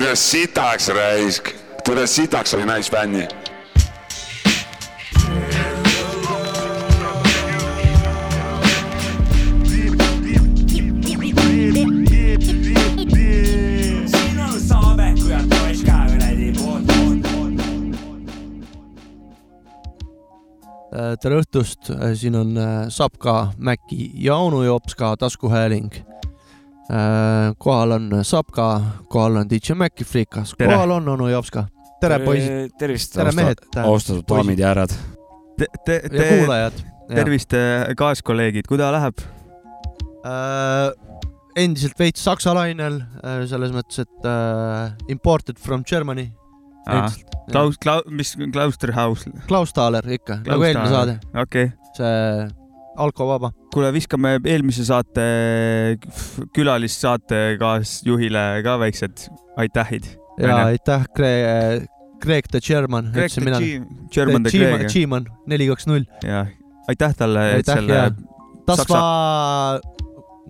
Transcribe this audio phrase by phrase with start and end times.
[0.00, 1.54] türa sitaks raisk,
[1.84, 3.28] türa sitaks oli naisfänni.
[16.54, 17.60] poolt.
[20.92, 25.92] Äh, tere õhtust, siin on äh, Sapka, Mäki ja onu Jops ka taskuhääling.
[27.58, 30.72] Kohal on Sapka, kohal on DJ Frikas, Tere.
[30.72, 31.66] kohal on onu Jops ka.
[32.00, 34.94] tere poisid, tervist, tere mehed, austatud daamid ja härrad.
[35.58, 36.80] Te, te, te, kuulajad.
[37.14, 37.54] tervist,
[37.96, 39.22] kaaskolleegid, kuidas läheb?
[40.24, 40.90] äh,.
[41.56, 46.30] endiselt veits saksa lainel äh,, selles mõttes, et äh, imported from Germany.
[47.50, 49.26] Klaus, Klaus, mis Klausterhaus?
[49.46, 52.59] Klaus Thaler ikka, nagu eelmine saade, okei okay., see
[52.96, 53.52] alkovaba.
[53.74, 55.24] kuule, viskame eelmise saate
[56.56, 59.28] külalissaate kaasjuhile ka väiksed
[59.60, 60.04] aitähid.
[60.40, 61.04] ja aitäh,
[62.20, 63.58] Greg the German, Greg the mina.
[63.60, 66.04] G- German the Greg, G-man, neli, kaks, null.
[66.24, 66.46] ja
[66.88, 68.00] aitäh talle, et aitäh selle
[68.90, 69.80] war,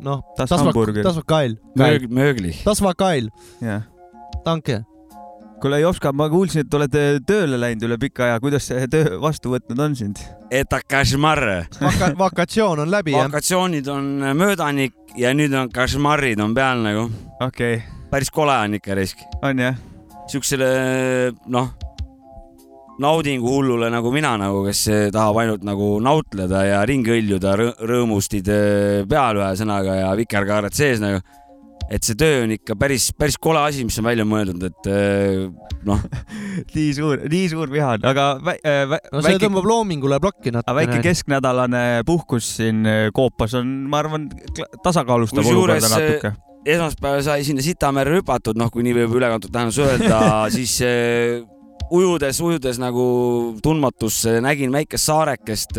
[0.01, 1.03] noh, Das das war, Hamburger.
[1.03, 2.55] das war geil, möög-, möögli.
[2.65, 3.83] das war geil, jah.
[4.45, 4.85] danke.
[5.61, 9.53] kuule, Jopska, ma kuulsin, et olete tööle läinud üle pika aja, kuidas see töö vastu
[9.53, 10.23] võtnud on sind?
[10.51, 11.43] Eta kašmar.
[11.81, 17.11] Vaka-, vakatsioon on läbi jah, vakatsioonid on möödanik ja nüüd on kašmarid on peal nagu.
[17.41, 19.23] okei okay., päris kole on ikka risk.
[19.43, 19.79] on jah?
[20.31, 20.71] siuksele
[21.51, 21.73] noh,
[23.01, 28.49] naudingu hullule nagu mina nagu, kes tahab ainult nagu nautleda ja ringi õljuda rõ rõõmustid
[29.11, 31.21] peal ühesõnaga ja vikerkaared sees nagu.
[31.91, 35.71] Et see töö on ikka päris, päris kole asi, mis on välja mõeldud, et eh,
[35.87, 36.03] noh,
[36.75, 40.21] nii suur, nii suur viha on, aga vä, äh, vä, no see väike, tõmbab loomingule
[40.23, 41.09] plokki aga väike natukene.
[41.09, 44.29] kesknädalane puhkus siin äh, Koopas on, ma arvan,
[44.85, 46.35] tasakaalustab olukorda natuke.
[46.71, 50.21] esmaspäeval sai sinna Sitamerre hüpatud, noh, kui nii võib ülekantud tähendus öelda,
[50.57, 51.41] siis eh,
[51.91, 53.09] ujudes, ujudes nagu
[53.65, 55.75] tundmatusse nägin väikest saarekest,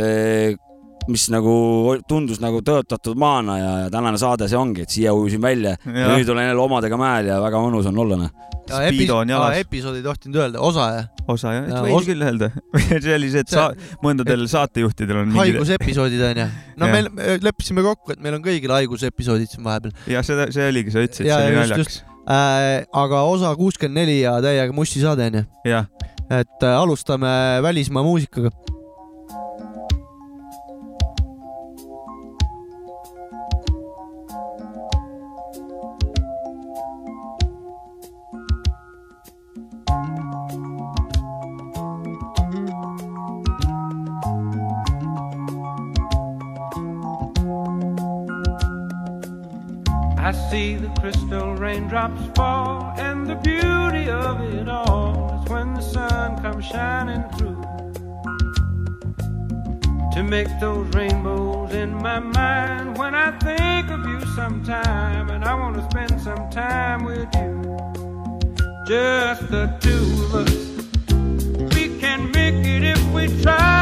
[1.10, 5.42] mis nagu tundus nagu tõotatud maana ja, ja tänane saade see ongi, et siia ujusin
[5.42, 8.18] välja ja, ja nüüd olen jälle omadega mäel ja väga mõnus on olla.
[8.26, 8.32] noh.
[8.72, 9.58] Speedo on jalas.
[9.60, 12.52] episood ei tohtinud öelda, osa jah, osa jah, võid os- küll öelda.
[13.08, 16.46] sellised See- sa-, mõndadel saatejuhtidel on mingid haigusepisoodid onju.
[16.80, 20.70] no meil me leppisime kokku, et meil on kõigil haigusepisoodid siin vahepeal ja seda, see
[20.70, 21.98] oligi, sa ütlesid, Ja, see oli just, naljakas.
[22.30, 22.86] äh,.
[23.04, 25.44] aga osa kuuskümmend neli ja täiega mussi saade onju,
[26.32, 27.34] et äh, alustame
[27.66, 28.54] välismaa muusikaga.
[50.32, 55.82] I see the crystal raindrops fall, and the beauty of it all is when the
[55.82, 57.62] sun comes shining through
[60.14, 62.98] to make those rainbows in my mind.
[62.98, 67.90] When I think of you sometime, and I want to spend some time with you,
[68.88, 71.76] just the two of us.
[71.76, 73.81] We can make it if we try,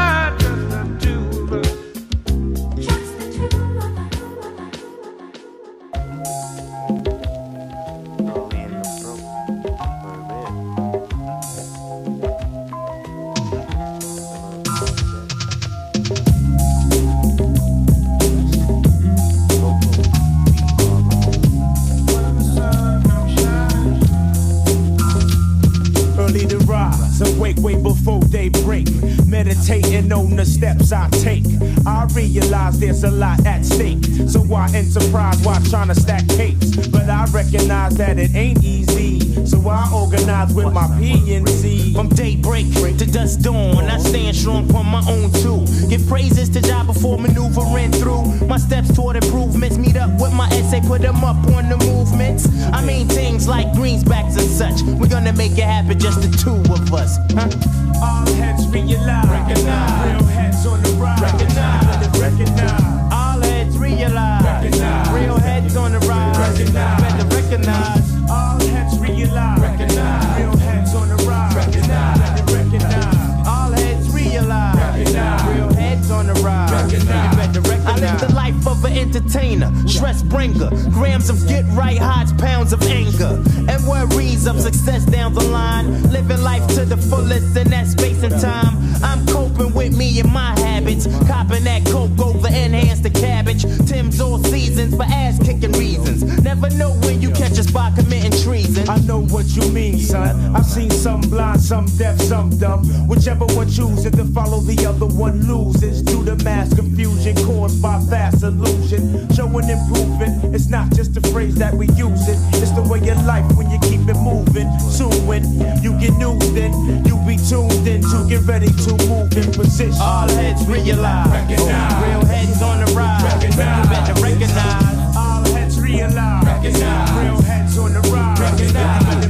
[27.58, 28.86] way before daybreak.
[29.26, 31.44] Meditating on the steps I take.
[31.86, 34.04] I realize there's a lot at stake.
[34.28, 36.88] So I enterprise while trying to stack cakes.
[36.88, 39.20] But I recognize that it ain't easy.
[39.46, 41.94] So I organize with my PNC.
[41.94, 42.66] From daybreak
[42.98, 45.64] to dusk dawn, I stand strong on my own too.
[45.88, 48.46] Give praises to job before maneuvering through.
[48.46, 52.48] My steps toward improvements meet up with my essay, put them up on the movements.
[52.72, 54.82] I mean things like greensbacks and such.
[54.98, 57.16] We're gonna make it happen, just the two of us.
[57.32, 58.19] Huh?
[58.20, 59.28] All heads realize.
[59.30, 60.12] Recognize.
[60.12, 61.22] Real heads on the rise.
[61.22, 62.20] Recognize.
[62.20, 63.12] Recognize.
[63.12, 64.44] All heads realize.
[64.44, 65.08] Recognize.
[65.08, 66.38] Real heads on the rise.
[66.38, 67.00] Recognize.
[67.00, 68.30] Better recognize.
[68.30, 69.60] All heads realize.
[69.60, 70.38] Recognize.
[70.38, 71.56] Real heads on the rise.
[71.56, 72.42] Recognize.
[72.52, 73.46] Recognize.
[73.46, 74.76] All heads realize.
[74.76, 75.56] Recognize.
[75.56, 76.72] Real heads on the rise.
[76.72, 77.32] Recognize.
[77.32, 78.29] You better recognize.
[78.60, 80.68] Life of an entertainer, stress bringer.
[80.90, 83.42] Grams of get right hides pounds of anger.
[83.56, 86.02] And worries of success down the line.
[86.10, 88.76] Living life to the fullest in that space and time.
[89.02, 91.06] I'm coping with me and my habits.
[91.26, 93.62] Copping that coke over enhance the cabbage.
[93.88, 96.22] Tim's all seasons for ass kicking reasons.
[96.42, 98.90] Never know when you catch us by committing treason.
[98.90, 100.54] I know what you mean, son.
[100.54, 102.84] I've seen some blind, some deaf, some dumb.
[103.08, 106.02] Whichever one chooses to follow the other one loses.
[106.02, 109.28] Due to mass confusion caused by fast illusion.
[109.34, 112.38] Showing improving, it's not just a phrase that we use it.
[112.60, 114.68] It's the way of life when you keep it moving.
[114.90, 115.42] Soon when
[115.82, 116.72] you get news, then
[117.06, 120.02] you be tuned in to get ready to move in position.
[120.02, 121.30] All heads realize.
[121.30, 122.02] Recognize.
[122.02, 123.22] Real heads on the rise.
[123.22, 123.88] Recognize.
[123.88, 125.16] Better recognize.
[125.16, 126.44] All heads realize.
[126.44, 127.10] Recognize.
[127.22, 128.40] Real heads on the rise.
[128.40, 129.29] Recognize.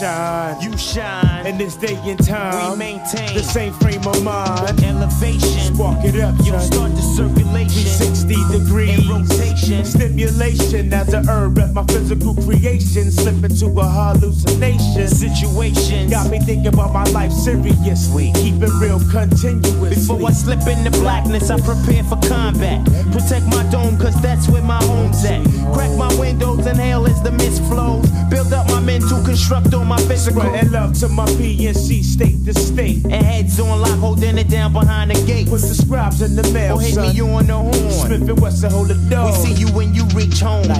[0.00, 0.62] Shine.
[0.62, 1.29] You shine.
[1.60, 2.72] This day and time.
[2.72, 4.82] we maintain The same frame of mind.
[4.82, 5.74] elevation.
[5.74, 8.98] Spark it up, You start the circulation 360 degrees.
[8.98, 9.84] in rotation.
[9.84, 13.10] Stimulation as a herb at my physical creation.
[13.12, 15.06] Slip into a hallucination.
[15.08, 16.08] situation.
[16.08, 18.32] Got me thinking about my life seriously.
[18.36, 19.90] Keep it real continuously.
[19.90, 22.86] Before I slip into blackness, I prepare for combat.
[23.12, 25.44] Protect my dome, cause that's where my home's at.
[25.74, 28.08] Crack my windows, inhale as the mist flows.
[28.30, 30.40] Build up my mental, construct on my physical.
[30.40, 31.26] Spreading love to my
[31.56, 33.04] PNC state to state.
[33.04, 35.48] And heads on lock, holding it down behind the gate.
[35.48, 37.12] Put the scribes in the mail, Or hit son.
[37.14, 37.90] me on the horn.
[37.90, 39.26] Smith and Wesson hold the door.
[39.26, 40.70] We see you when you reach home.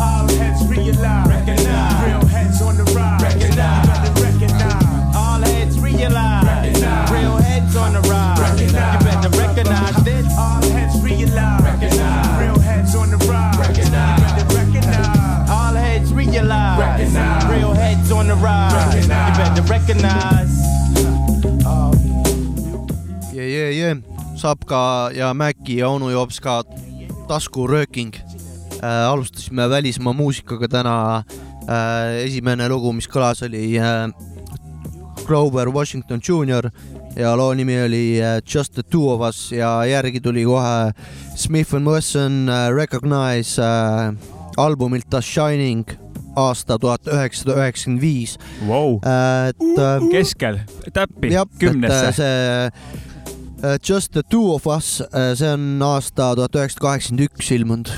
[0.00, 1.28] All heads realize.
[1.28, 2.06] Recognize.
[2.06, 3.22] Real heads on the rise.
[3.22, 3.86] Recognize.
[3.86, 5.16] Better recognize.
[5.16, 6.44] All heads realize.
[6.44, 7.10] Recognize.
[7.10, 8.37] Real heads on the rise.
[19.88, 20.68] Recognize.
[23.32, 23.96] jee, jee, jee,
[24.36, 26.62] Sapka ja Mäki ja onu jops ka
[27.28, 28.12] taskurööking
[28.82, 29.08] äh,.
[29.08, 30.94] alustasime välismaa muusikaga täna
[31.68, 32.24] äh,.
[32.26, 34.10] esimene lugu, mis kõlas, oli äh,
[35.24, 36.70] Grover Washington Jr
[37.16, 40.92] ja loo nimi oli äh, Just the two of us ja järgi tuli kohe
[41.36, 44.12] Smith and Wesson äh, Recognize äh,
[44.56, 45.86] albumilt The Shining
[46.38, 48.36] aasta tuhat üheksasada üheksakümmend viis.
[48.62, 50.60] Et äh, keskel,
[50.92, 52.12] täppi äh, kümnesse.
[52.12, 55.02] see äh, Just the two of us,
[55.34, 57.94] see on aasta tuhat üheksasada kaheksakümmend üks ilmunud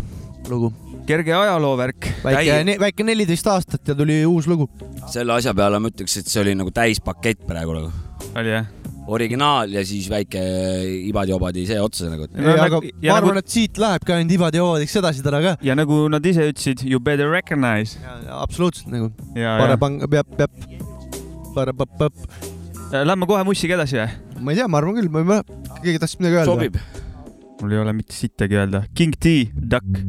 [0.48, 0.72] lugu.
[1.06, 2.10] kerge ajaloovärk.
[2.24, 4.70] väike, väike neliteist aastat ja tuli uus lugu.
[5.10, 7.92] selle asja peale ma ütleks, et see oli nagu täispakett praegu nagu.
[8.34, 8.79] oli jah?
[9.10, 10.42] Originaal ja siis väike
[11.10, 12.28] ibadi-obadi see otsa nagu.
[12.34, 15.56] No aga nagu- ma ja arvan nagu-, et siit lähebki ainult ibadi-joodiks edasi täna ka.
[15.66, 17.98] ja nagu nad ise ütlesid, you better recognize.
[18.30, 20.50] absoluutselt nagu, ja, ja parepang-, peab, peab,
[21.56, 22.14] parepap-pap,
[22.94, 24.08] lähme kohe mussiga edasi või?
[24.40, 26.50] ma ei tea, ma arvan küll, ma ei mäleta, keegi tahtis midagi öelda.
[26.54, 26.80] sobib.
[27.60, 28.86] mul ei ole mitte sittagi öelda.
[28.96, 30.00] King T, Duck.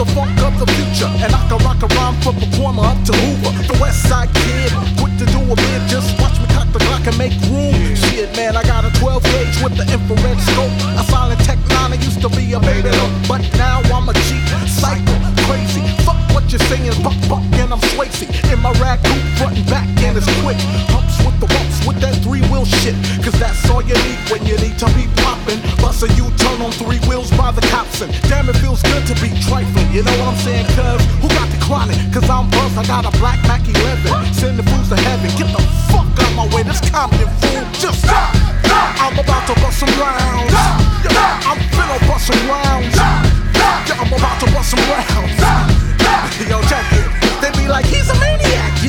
[0.00, 3.12] The funk of the future, and I can rock a rhyme from performer up to
[3.12, 3.52] Hoover.
[3.68, 7.04] The West Side Kid, quick to do a bid, just watch me cock the Glock
[7.04, 7.76] and make room.
[8.08, 10.72] Shit, man, I got a 12 gauge with the infrared scope.
[10.96, 12.88] A silent tech nine, I used to be a baby
[13.28, 15.12] but now I'm a cheat, psycho,
[15.44, 15.84] crazy.
[16.08, 18.24] Fuck what you're saying, buck buck, and I'm Swayze.
[18.48, 19.04] In my rag
[19.36, 20.56] front and back, and it's quick.
[20.96, 24.46] Humps with the bumps with that three wheel shit, cause that's all you need when
[24.46, 25.58] you need to be popping.
[25.82, 29.14] Bust a U-turn on three wheels by the cops, and damn, it feels good to
[29.18, 29.90] be trifling.
[29.90, 30.66] You know what I'm saying?
[30.78, 31.98] Cuz who got the chronic?
[32.14, 34.06] Cause I'm buzzed, I got a black Mac 11.
[34.34, 35.30] Send the fools to heaven.
[35.34, 37.64] Get the fuck out my way, this Compton fool.
[37.74, 38.30] Just stop.
[39.02, 40.54] I'm about to bust some rounds.
[41.02, 42.94] Yeah, I'm finna bust some rounds.
[42.94, 45.34] Yeah, I'm about to bust some rounds.
[46.50, 47.06] Yo, check it.
[47.42, 48.39] They be like, he's a maniac.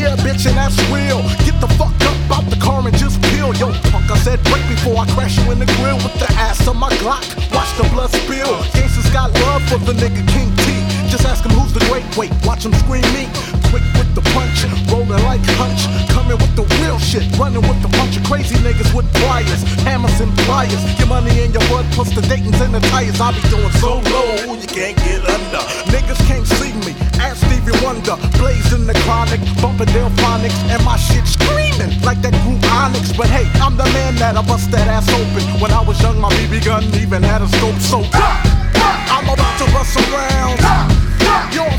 [0.02, 1.22] Yeah, bitch, and that's real.
[1.46, 3.54] Get the fuck up out the car and just peel.
[3.54, 6.68] Yo, punk, I said break before I crash you in the grill with the ass
[6.68, 7.22] of my Glock.
[7.54, 8.58] Watch the blood spill.
[8.74, 10.81] Gangsters got love for the nigga King T.
[11.12, 12.32] Just ask him who's the great weight.
[12.48, 13.28] Watch him scream me.
[13.68, 15.84] Quick with the punch, rolling like hunch.
[16.08, 20.24] Coming with the real shit, running with a bunch of crazy niggas with pliers, hammers
[20.24, 20.80] and pliers.
[20.96, 23.20] Your money in your blood plus the Dayton's and the tires.
[23.20, 25.60] I be doing so low, you can't get under.
[25.92, 26.96] Niggas can't see me.
[27.20, 32.64] Ask Stevie Wonder, blazing the chronic, bumping Delphonics, and my shit screaming like that group
[32.72, 33.12] Onyx.
[33.20, 35.44] But hey, I'm the man that I bust that ass open.
[35.60, 37.76] When I was young, my BB gun even had a scope.
[37.84, 38.00] So
[39.12, 41.01] I'm about to bust some
[41.54, 41.72] Y'all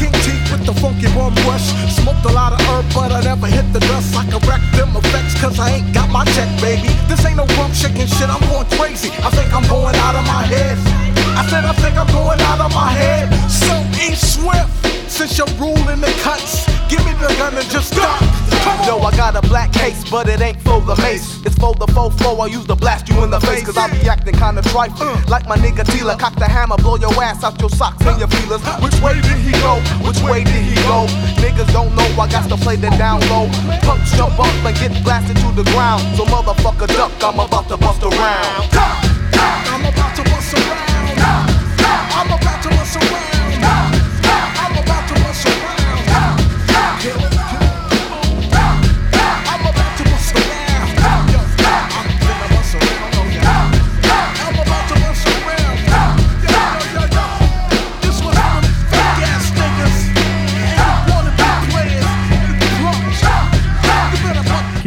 [0.00, 1.68] King T with the funky rum rush.
[1.92, 4.16] Smoked a lot of herb, but I never hit the dust.
[4.16, 6.88] I can wreck them effects, I ain't got my check, baby.
[7.06, 9.10] This ain't no rump shaking shit, I'm going crazy.
[9.22, 11.19] I think I'm going out of my head.
[11.36, 13.28] I said I think I'm going out of my head.
[13.50, 14.70] So E Swift,
[15.10, 18.20] since you're ruling the cuts, give me the gun and just duck.
[18.86, 21.40] Yo, I got a black case, but it ain't for the mace.
[21.44, 22.40] It's for the faux flow.
[22.40, 25.08] I use to blast you in the face, cause I be acting kinda trifling.
[25.08, 25.22] Uh.
[25.28, 28.28] Like my nigga Tila, cock the hammer, blow your ass out your socks and your
[28.28, 28.62] feelers.
[28.64, 28.80] Uh.
[28.80, 29.80] Which way did he go?
[30.06, 31.06] Which way did he go?
[31.40, 33.48] Niggas don't know, I got to play the down low.
[33.82, 36.02] Punch, jump up and get blasted to the ground.
[36.16, 38.70] So motherfucker duck, I'm about to bust around.
[38.70, 39.20] Duck.
[39.72, 40.89] I'm about to bust around
[42.96, 43.39] around.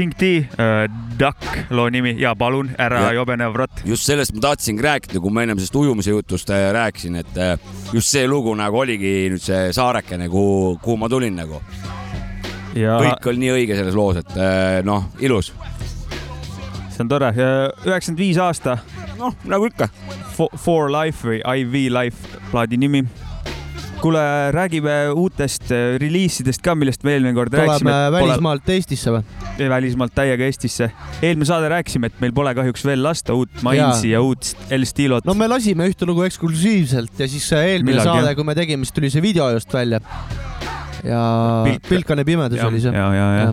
[0.03, 0.23] King T
[0.59, 3.11] äh,, Duck loo nimi ja palun ära Ja.
[3.13, 3.71] jobene vrat.
[3.85, 7.53] just sellest ma tahtsingi rääkida, kui ma ennem sellest ujumise jutust äh, rääkisin, et äh,
[7.93, 11.61] just see lugu nagu oligi nüüd see saarekene, kuhu, kuhu ma tulin nagu.
[12.75, 15.53] ja kõik oli nii õige selles loos, et äh, noh, ilus.
[16.89, 18.77] see on tore, üheksakümmend viis aasta,
[19.19, 19.87] noh, nagu ikka.
[20.57, 23.05] For Life või IV Life plaadi nimi.
[24.03, 24.23] kuule,
[24.55, 28.17] räägime uutest äh, reliisidest ka, millest me eelmine kord rääkisime tuleme.
[28.17, 29.23] välismaalt Eestisse või?
[29.73, 30.89] välismaalt täiega Eestisse.
[31.21, 35.27] eelmine saade rääkisime, et meil pole kahjuks veel lasta uut Mainzi ja uut El Stilot
[35.29, 38.95] no me lasime ühte lugu eksklusiivselt ja siis eelmine Millalgi, saade, kui me tegime, siis
[38.99, 40.01] tuli see video just välja.
[41.03, 41.21] Ja
[41.67, 42.91] Pilk- Pilkane pimedus ja, oli see.
[42.95, 43.47] ja, ja, ja.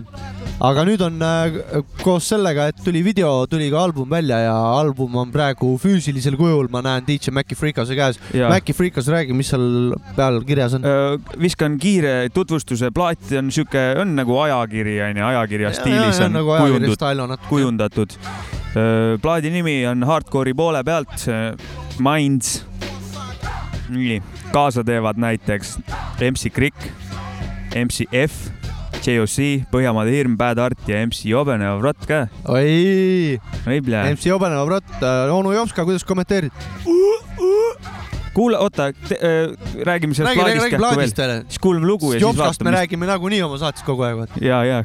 [0.63, 1.57] aga nüüd on äh,
[2.03, 6.69] koos sellega, et tuli video, tuli ka album välja ja album on praegu füüsilisel kujul,
[6.71, 8.19] ma näen DJ Maci Freekase käes.
[8.33, 8.49] ja.
[8.51, 10.85] Maci Freekas, räägi, mis seal peal kirjas on.
[10.85, 16.55] Öö, viskan kiire tutvustuse, plaat on sihuke, on nagu ajakiri onju, ajakirja stiilis on nagu
[16.55, 17.49] kujundud, ajakirja natuke.
[17.49, 18.17] kujundatud.
[19.21, 21.25] plaadi nimi on Hardcore'i poole pealt
[21.99, 22.61] Minds.
[23.91, 24.21] nii,
[24.53, 25.73] kaasa teevad näiteks
[26.31, 26.85] MC Krikk,
[27.75, 28.49] MC F,
[29.01, 32.25] JOC, Põhjamaade Hirm, Bad Art ja MC Jobeneva Vrot ka.
[32.51, 34.95] oi, MC Jobeneva Vrot,
[35.31, 36.51] onu Jopska, kuidas kommenteerid?
[38.33, 38.91] kuule, oota,
[39.83, 42.77] räägime sellest räägi, plaadist kähku veel siis kuulame lugu ja siis Jopskast me vaatame.
[42.77, 44.83] räägime nagunii oma saates kogu aeg, ja, ja.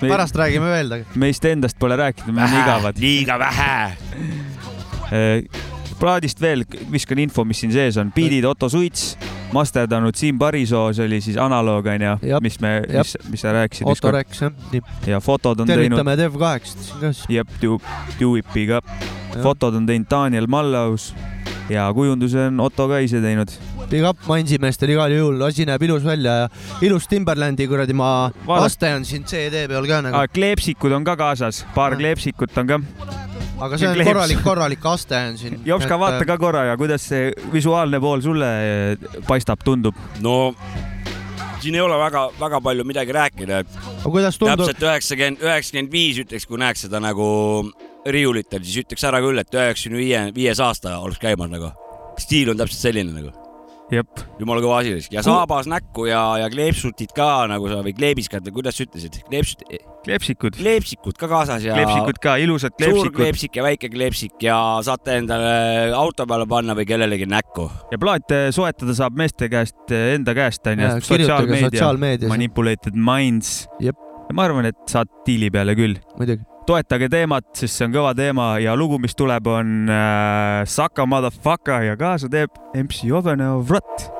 [0.00, 1.04] pärast räägime veel.
[1.14, 3.00] meist endast pole rääkinud, me oleme igavad.
[3.00, 3.96] liiga vähe.
[5.98, 9.16] plaadist veel viskan info, mis siin sees on, biidid Otto Suits,
[9.56, 14.12] masterdanud Siim Parisoo, see oli siis analoog onju mis me, mis, mis sa rääkisid Otto
[14.14, 14.82] rääkis jah, nii.
[15.12, 17.30] ja fotod on teinud, tervitame Dev8-t siin ka siis.
[17.40, 17.48] jep,
[18.20, 18.82] Duipi ka,
[19.42, 21.10] fotod on teinud Daniel Mallaus
[21.72, 23.50] ja kujunduse on Otto ka ise teinud.
[23.90, 26.46] Big up Mansi meestel igal juhul, asi näeb ilus välja ja
[26.82, 28.66] ilus Timberlandi kuradi ma Vaadake.
[28.66, 32.00] aste on siin CD peal ka nagu, kleepsikud on ka kaasas, paar Ah.
[32.00, 32.80] kleepsikut on ka.
[33.60, 34.10] Aga see on kleeps.
[34.10, 35.60] korralik, korralik aste on siin.
[35.66, 36.26] Jopska, vaata.
[36.28, 39.96] ka korra ja kuidas see visuaalne pool sulle eh, paistab, tundub?
[40.24, 40.54] no
[41.62, 46.20] siin ei ole väga-väga palju midagi rääkida, et aga kuidas tundub, täpselt üheksakümmend, üheksakümmend viis
[46.22, 47.26] ütleks, kui näeks seda nagu
[48.06, 51.72] riiulitel, siis ütleks ära küll, et üheksakümne viie, viies aasta oleks käimas nagu.
[52.16, 53.32] stiil on täpselt selline nagu,
[53.90, 58.56] jumala kõva asi ja saabas näkku ja, ja kleepsutid ka nagu sa või kleebiskad või
[58.58, 59.62] kuidas sa ütlesid, kleepsut,
[60.06, 64.58] kleepsikud, kleepsikud ka kaasas ja kleepsikud ka, ilusad suur kleepsikud kleepsik ja väike kleepsik ja
[64.86, 67.68] saate endale auto peale panna või kellelegi näkku.
[67.92, 73.64] ja plaate soetada saab meeste käest, enda käest onju sotsiaalmeedia, manipulated minds.
[73.82, 74.02] Jep.
[74.26, 75.98] ja ma arvan, et saad diili peale küll.
[76.18, 76.55] muidugi.
[76.66, 81.86] Toetage teemat, sest see on kõva teema ja lugu, mis tuleb, on äh, Saka Motherfucker
[81.86, 84.12] ja kaasa teeb MC Jovenov Vrot.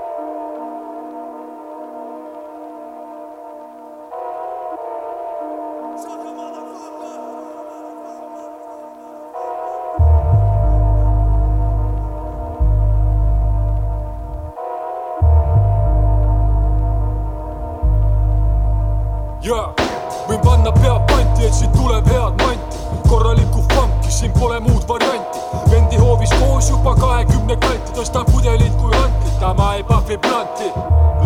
[19.47, 19.86] jaa,
[20.29, 22.79] võin panna pea panti, et siit tuleb head manti,
[23.09, 25.39] korralikku funki, siin pole muud varianti.
[25.71, 30.71] vendi hoovis koos juba kahekümne kanti, tõstan pudelid kui antlit, ama ei pahvi planti.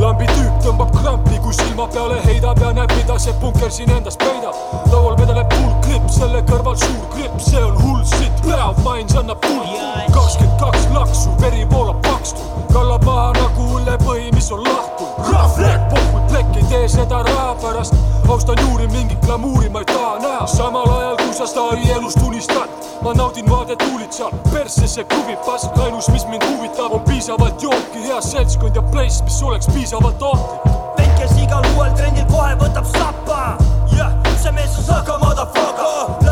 [0.00, 4.16] lambi tüüp tõmbab krampi, kui silma peale heidab ja näeb, mida see punker siin endas
[4.16, 4.54] peidab.
[4.92, 9.40] laual vedeleb full klipp, selle kõrval suur klipp, see on hull sitt, päev mains annab
[9.40, 9.68] tuld.
[10.14, 12.40] kakskümmend kaks laksu, veri voolab pakstu,
[12.72, 15.32] kallab maha nagu õllepõhi, mis on lahtunud.
[15.32, 17.94] rahvlek, pohvud plekk ei tee seda raha pärast,
[18.28, 22.68] austan juuri mingit glamuuri ma ei taha näha, samal ajal kui sa staari elust unistad,
[23.02, 28.20] ma naudin vaadet huulitsal, persesse kruvib pask, ainus, mis mind huvitab, on piisavalt jooki, hea
[28.20, 30.72] seltskond ja place, mis oleks piisavalt ohtlik.
[30.98, 33.56] vend, kes igal uuel trendil kohe võtab sappa.
[33.96, 36.29] jah, see mees on Saka motherfucker,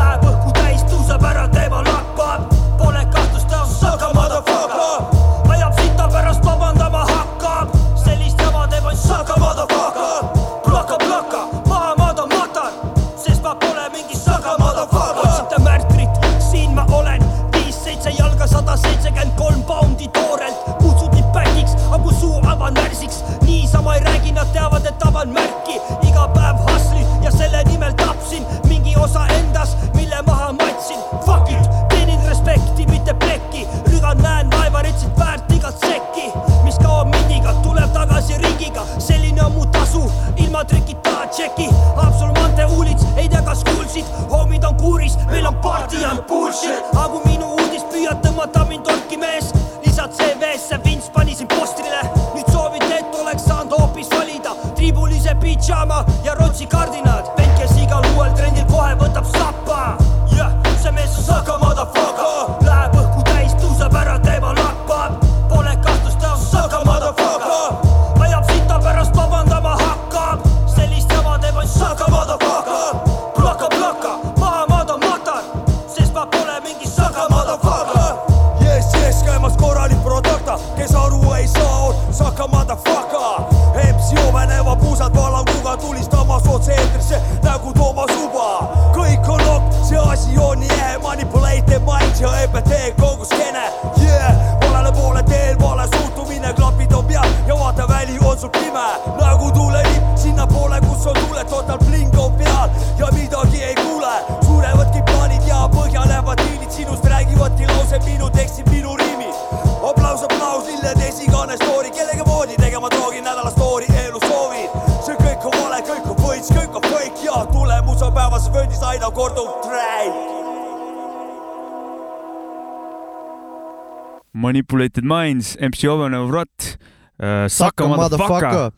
[124.59, 126.77] Manipulated Minds, MC Ovenev Rott,
[127.19, 128.71] Saka Saka motherfucker Motherfucker..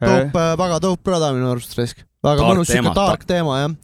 [0.00, 2.02] dope, väga dope brada minu arust raisk.
[2.22, 3.76] väga mõnus siuke teema, dark teema jah.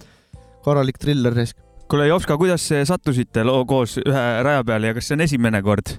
[0.65, 1.57] korralik triller raisk.
[1.91, 5.95] kuule, Jopska, kuidas sattusite loo koos ühe raja peale ja kas see on esimene kord?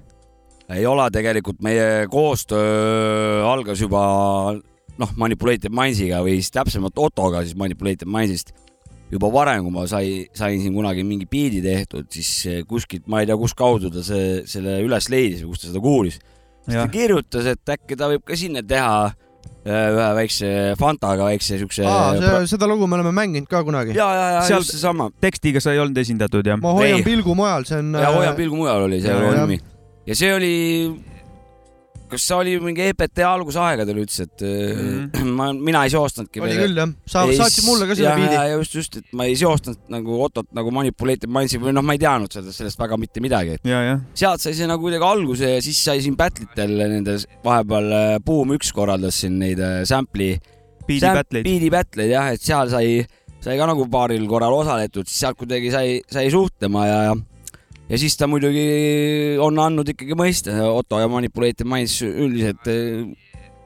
[0.71, 4.03] ei ole tegelikult, meie koostöö algas juba
[4.99, 8.51] noh, Manipulated Mindsiga või siis täpsemalt Ottoga siis Manipulated Mindsist
[9.11, 13.27] juba varem, kui ma sai, sain siin kunagi mingi biidi tehtud, siis kuskilt, ma ei
[13.29, 16.21] tea, kus kaudu ta see, selle üles leidis või kus ta seda kuulis.
[16.67, 21.59] siis ta kirjutas, et äkki ta võib ka sinna teha äh, ühe väikse Fantaga väikse
[21.59, 21.83] siukse.
[21.85, 23.97] aa, seda lugu me oleme mänginud ka kunagi.
[23.97, 25.09] ja, ja, ja Seal- just seesama.
[25.21, 26.59] tekstiga sa ei olnud esindatud jah?
[26.61, 27.05] ma hoian Ei.
[27.05, 27.93] pilgu mujal, see on.
[27.99, 29.59] ja Hoian pilgu mujal oli see nimi
[30.07, 30.53] ja see oli,
[32.11, 35.31] kas see oli mingi EPT algusaegadel üldse, et mm.
[35.37, 36.43] ma, mina ei seostanudki.
[36.43, 38.39] oli küll jah, sa saatsid mulle ka selle biidi.
[38.55, 42.01] just, just, et ma ei seostanud nagu Ottot nagu Manipulated Mindsi või noh, ma ei
[42.03, 46.03] teadnud sellest, sellest väga mitte midagi, sealt sai see nagu kuidagi alguse ja siis sai
[46.03, 50.37] siin battle'itel nendes vahepeal äh, Boom üks korraldas siin neid äh, sample'i.
[50.87, 51.47] Beat'i battle'id.
[51.47, 53.01] Beat'i battle'id jah, et seal sai,
[53.41, 57.19] sai ka nagu paaril korral osaletud, siis sealt kuidagi sai, sai suhtlema ja, ja
[57.91, 58.65] ja siis ta muidugi
[59.43, 63.03] on andnud ikkagi mõista, Otto ja Manipulated Minds üldiselt eh,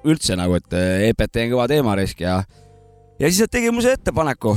[0.05, 2.39] üldse nagu, et eh, EPT on kõva teema risk ja
[3.19, 4.55] ja siis nad tegid mulle ettepaneku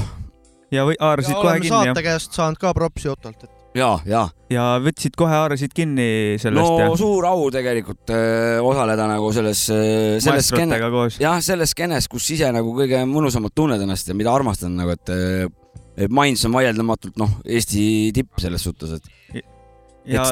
[0.72, 2.04] ja või haarasid ja kohe kinni saate jah?
[2.10, 6.80] käest saanud ka propsi Ottolt, et ja, ja ja võtsid kohe haarasid kinni no sellest
[6.80, 6.96] jah?
[7.02, 10.80] suur au tegelikult öö, osaleda nagu selles, selles skeene,
[11.20, 15.14] jah, selles skeenes, kus ise nagu kõige mõnusamalt tunned ennast ja mida armastad nagu, et
[15.98, 17.82] et Mainz on vaieldamatult noh, Eesti
[18.14, 19.44] tipp selles suhtes, et
[20.08, 20.30] ja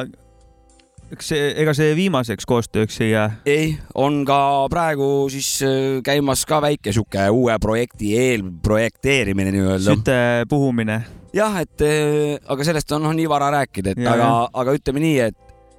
[1.13, 3.27] eks see, ega see viimaseks koostööks ei jää?
[3.47, 4.39] ei, on ka
[4.71, 9.95] praegu siis öö, käimas ka väike sihuke uue projekti eelprojekteerimine nii-öelda.
[9.95, 11.01] süte puhumine.
[11.35, 14.31] jah, et öö, aga sellest on noh nii vara rääkida, et Ja, aga
[14.63, 15.37] aga ütleme nii, et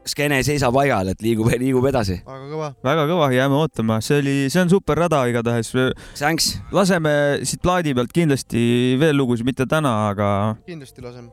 [0.08, 2.20] skeene ei seisa paigal, et liigub, liigub edasi.
[2.24, 2.70] väga kõva.
[2.88, 5.74] väga kõva, jääme ootama, see oli, see on super rada igatahes.
[6.16, 6.54] Thanks.
[6.72, 8.62] laseme siit plaadi pealt kindlasti
[9.00, 10.30] veel lugusid, mitte täna, aga,
[10.68, 11.28] kindlasti laseme.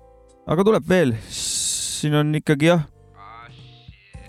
[0.47, 1.15] aga tuleb veel.
[2.03, 2.85] Siin on ikkagi jah,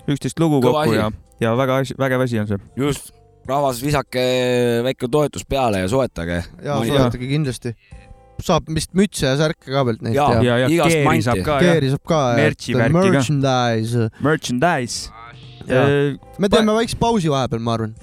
[0.06, 0.98] üksteist lugu Kõva kokku asi.
[1.00, 1.10] ja,
[1.48, 2.58] ja väga asi- vägev asi on see.
[2.78, 3.12] just,
[3.48, 4.24] rahvas, visake
[4.86, 6.42] väike toetus peale ja soetage.
[6.62, 7.74] ja soetage kindlasti.
[8.42, 10.28] saab vist mütse ja särke ka pealt neid Jaa.
[10.30, 10.42] teha.
[10.44, 12.20] ja, ja igast keeri saab ka, keeri saab ka.
[12.36, 14.10] Merchandise.
[14.20, 15.10] merchandise.
[16.38, 17.94] me teeme väikse pausi vahepeal, ma arvan.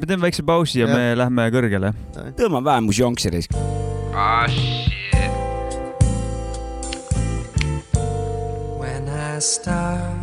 [0.00, 0.96] me teeme väikse pausi ja, Jah.
[0.96, 1.92] me lähme kõrgele.
[2.40, 3.52] tõmbame vähem jonksi risk.
[4.14, 4.83] When
[9.34, 10.16] I start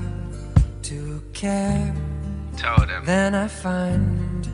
[0.83, 1.93] to care,
[2.55, 4.47] Tell them then I find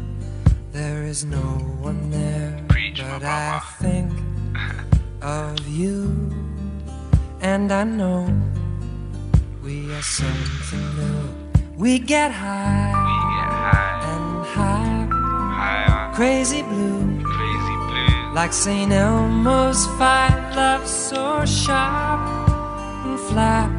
[0.71, 1.47] there is no
[1.79, 2.65] one there.
[2.67, 4.11] Preach, but I think
[5.21, 6.33] of you,
[7.39, 8.25] and I know
[9.61, 11.75] we are something new.
[11.77, 12.97] We get high,
[14.13, 17.21] and high, crazy blue,
[18.33, 18.91] like St.
[18.91, 20.33] Elmo's fight.
[20.55, 22.49] Love so sharp
[23.05, 23.76] and flat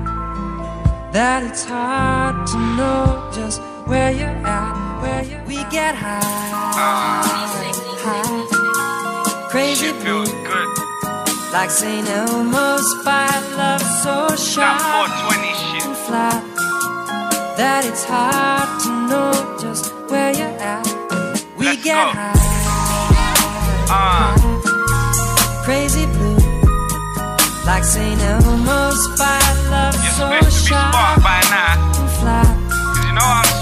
[1.12, 6.20] that it's hard to know just where you're at where you we get high,
[8.04, 8.28] high,
[9.48, 10.68] crazy feels good.
[11.52, 12.06] like St.
[12.08, 14.80] Elmo's fire, love so sharp
[15.32, 16.44] and flat
[17.56, 20.86] that it's hard to know just where you're at.
[21.56, 22.36] We get high,
[23.88, 24.47] high,
[27.68, 28.18] like St.
[28.18, 32.68] Elmo's fire, love so sharp and flat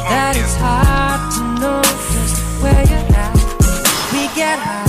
[0.08, 1.82] that it's hard to know
[2.14, 3.34] just where you're at.
[4.12, 4.85] We get high.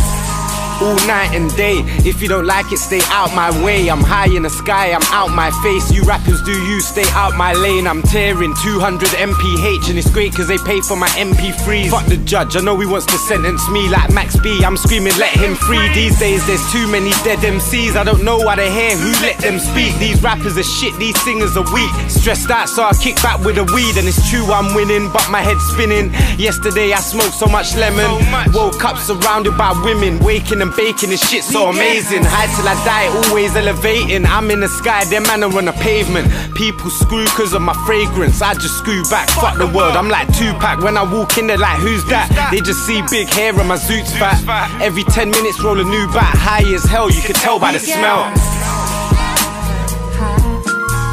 [0.81, 1.81] All night and day.
[2.05, 3.89] If you don't like it, stay out my way.
[3.89, 5.91] I'm high in the sky, I'm out my face.
[5.91, 7.87] You rappers do you, stay out my lane.
[7.87, 11.89] I'm tearing 200 MPH, and it's great cause they pay for my MP3s.
[11.89, 14.63] Fuck the judge, I know he wants to sentence me like Max B.
[14.63, 15.87] I'm screaming, let him free.
[15.93, 17.95] These days, there's too many dead MCs.
[17.95, 19.97] I don't know why they hear who let them speak.
[19.97, 21.91] These rappers are shit, these singers are weak.
[22.09, 23.97] Stressed out, so I kick back with a weed.
[23.97, 26.11] And it's true, I'm winning, but my head's spinning.
[26.37, 28.07] Yesterday, I smoked so much lemon.
[28.53, 32.23] Woke up surrounded by women, waking and baking this shit so amazing.
[32.23, 34.25] High till I die, always elevating.
[34.25, 36.27] I'm in the sky, them man are on the pavement.
[36.55, 38.41] People screw cause of my fragrance.
[38.41, 39.95] I just screw back, fuck the world.
[39.95, 40.81] I'm like Tupac.
[40.81, 42.27] When I walk in, they're like, who's that?
[42.51, 44.37] They just see big hair and my zoot's fat.
[44.81, 46.35] Every 10 minutes, roll a new bat.
[46.35, 48.27] High as hell, you can tell by the smell.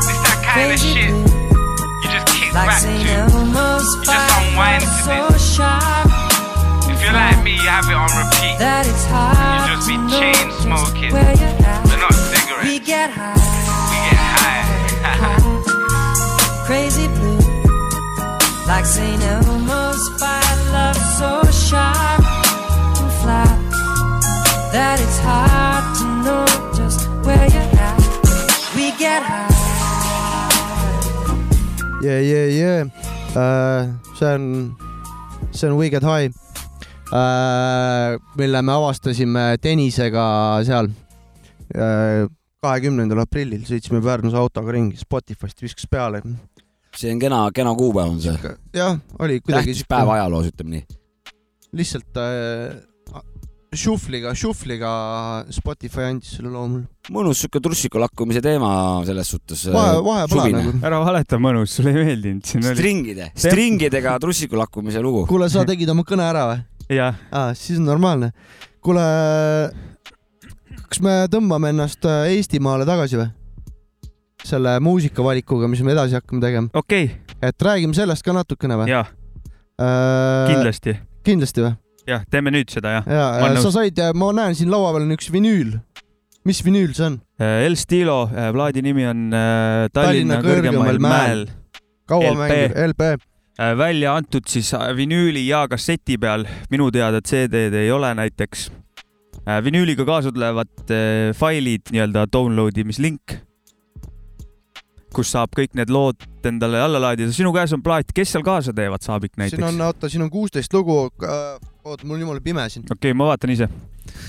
[0.03, 1.11] It's that kind of shit.
[1.11, 2.90] You just kick back to.
[2.90, 3.05] You
[4.03, 5.59] just unwind to so this.
[6.90, 8.59] If you're like me, you have it on repeat.
[8.59, 11.83] That it's hard You just be chain smoking, where you're at.
[11.87, 12.69] but not cigarettes.
[12.69, 13.35] We get high,
[13.90, 14.62] We get high.
[16.67, 17.38] crazy blue,
[18.67, 19.23] like St.
[19.23, 22.25] Elmo's fire, love so sharp
[23.01, 23.61] and flat
[24.73, 28.01] that it's hard to know just where you're at.
[28.75, 29.53] We get high.
[32.03, 32.85] yeah, yeah, yeah.
[33.38, 34.77] Uh, see on,
[35.53, 35.77] see on
[37.14, 40.24] mille me avastasime Tõnisega
[40.66, 40.88] seal
[42.64, 46.22] kahekümnendal aprillil, sõitsime Pärnus autoga ringi, Spotify'st viskas peale.
[46.94, 48.35] see on kena, kena kuupäev on see.
[48.74, 50.98] jah, oli kuidagi tähtis päev ajaloos, ütleme nii.
[51.74, 53.22] lihtsalt äh,
[53.74, 54.90] šufliga, šufliga
[55.53, 56.87] Spotify andis selle loo mulle.
[57.14, 58.70] mõnus siuke trussiku lakkumise teema
[59.07, 59.66] selles suhtes.
[59.74, 60.77] Vahe- vahepala nagu.
[60.87, 62.55] ära valeta, mõnus, sulle ei meeldinud.
[62.70, 65.27] stringide, stringidega trussiku lakkumise lugu.
[65.31, 66.62] kuule, sa tegid oma kõne ära või?
[67.33, 68.33] aa, siis on normaalne.
[68.85, 69.05] kuule,
[70.88, 73.31] kas me tõmbame ennast äh, Eestimaale tagasi või?
[74.44, 76.68] selle muusikavalikuga, mis me edasi hakkame tegema.
[76.75, 77.38] okei okay..
[77.49, 78.90] et räägime sellest ka natukene või?
[78.92, 79.09] jah,
[79.81, 80.53] äh,.
[80.53, 80.99] kindlasti.
[81.25, 81.75] kindlasti või?
[82.11, 83.09] jah, teeme nüüd seda jah.
[83.09, 85.79] ja, sa said, ma näen siin laua peal on üks vinüül.
[86.44, 87.20] mis vinüül see on?
[87.40, 91.47] El Stilo, plaadi nimi on äh, Tallinna, Tallinna kõrgemal mäel.
[92.11, 93.14] kaua mängib, LP.
[93.59, 98.71] Välja antud siis äh, vinüüli ja kasseti peal, minu teada CD-d ei ole näiteks.
[99.64, 103.37] vinüüliga kaasa tulevad äh, failid, nii-öelda download imislink,
[105.14, 107.33] kus saab kõik need lood endale alla laadida.
[107.33, 110.31] sinu käes on plaat, kes seal kaasa teevad, Saabik näiteks siin on, oota, siin on
[110.31, 111.11] kuusteist lugu.
[111.85, 112.85] oota, mul on jumala pime siin.
[112.85, 113.69] okei okay,, ma vaatan ise.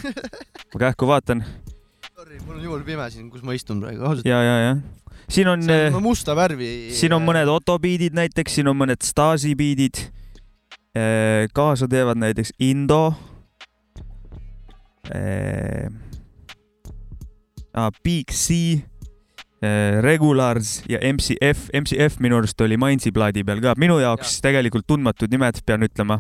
[0.74, 1.44] ma kähku vaatan
[2.16, 4.28] Sorry, mul on jumala pime siin, kus ma istun praegu, ausalt.
[4.30, 4.76] ja, ja, ja
[5.30, 6.90] siin on, on äh, musta värvi.
[6.96, 10.12] siin on mõned Otto biidid näiteks, siin on mõned Stasi biidid.
[11.54, 13.14] kaasa teevad näiteks Indo.
[18.04, 18.80] Big C,
[20.02, 25.32] Regulars ja MCF, MCF minu arust oli Mainzi plaadi peal ka, minu jaoks tegelikult tundmatud
[25.32, 26.20] nimed, pean ütlema.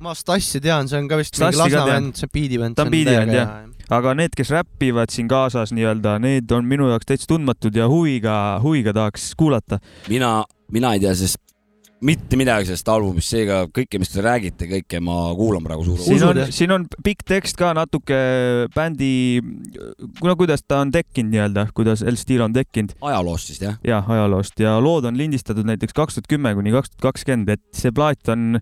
[0.00, 2.76] ma Stassi tean, see on ka vist mingi Stassi ka Lasna vend, see on biidivend.
[2.76, 3.52] ta on biidivend jah,
[3.90, 8.58] aga need, kes räpivad siin kaasas nii-öelda, need on minu jaoks täitsa tundmatud ja huviga,
[8.62, 9.78] huviga tahaks kuulata.
[10.08, 11.42] mina, mina ei tea sellest
[12.04, 16.24] mitte midagi sellest albumist, seega kõike, mis te räägite, kõike ma kuulan praegu suure siin
[16.26, 18.18] on, siin on pikk tekst ka natuke
[18.74, 19.40] bändi,
[20.20, 22.96] kuna, kuidas ta on tekkinud nii-öelda, kuidas El Stil on tekkinud.
[23.00, 23.78] ajaloost siis jah?
[23.86, 27.64] jah, ajaloost ja lood on lindistatud näiteks kaks tuhat kümme kuni kaks tuhat kakskümmend, et
[27.76, 28.60] see plaat on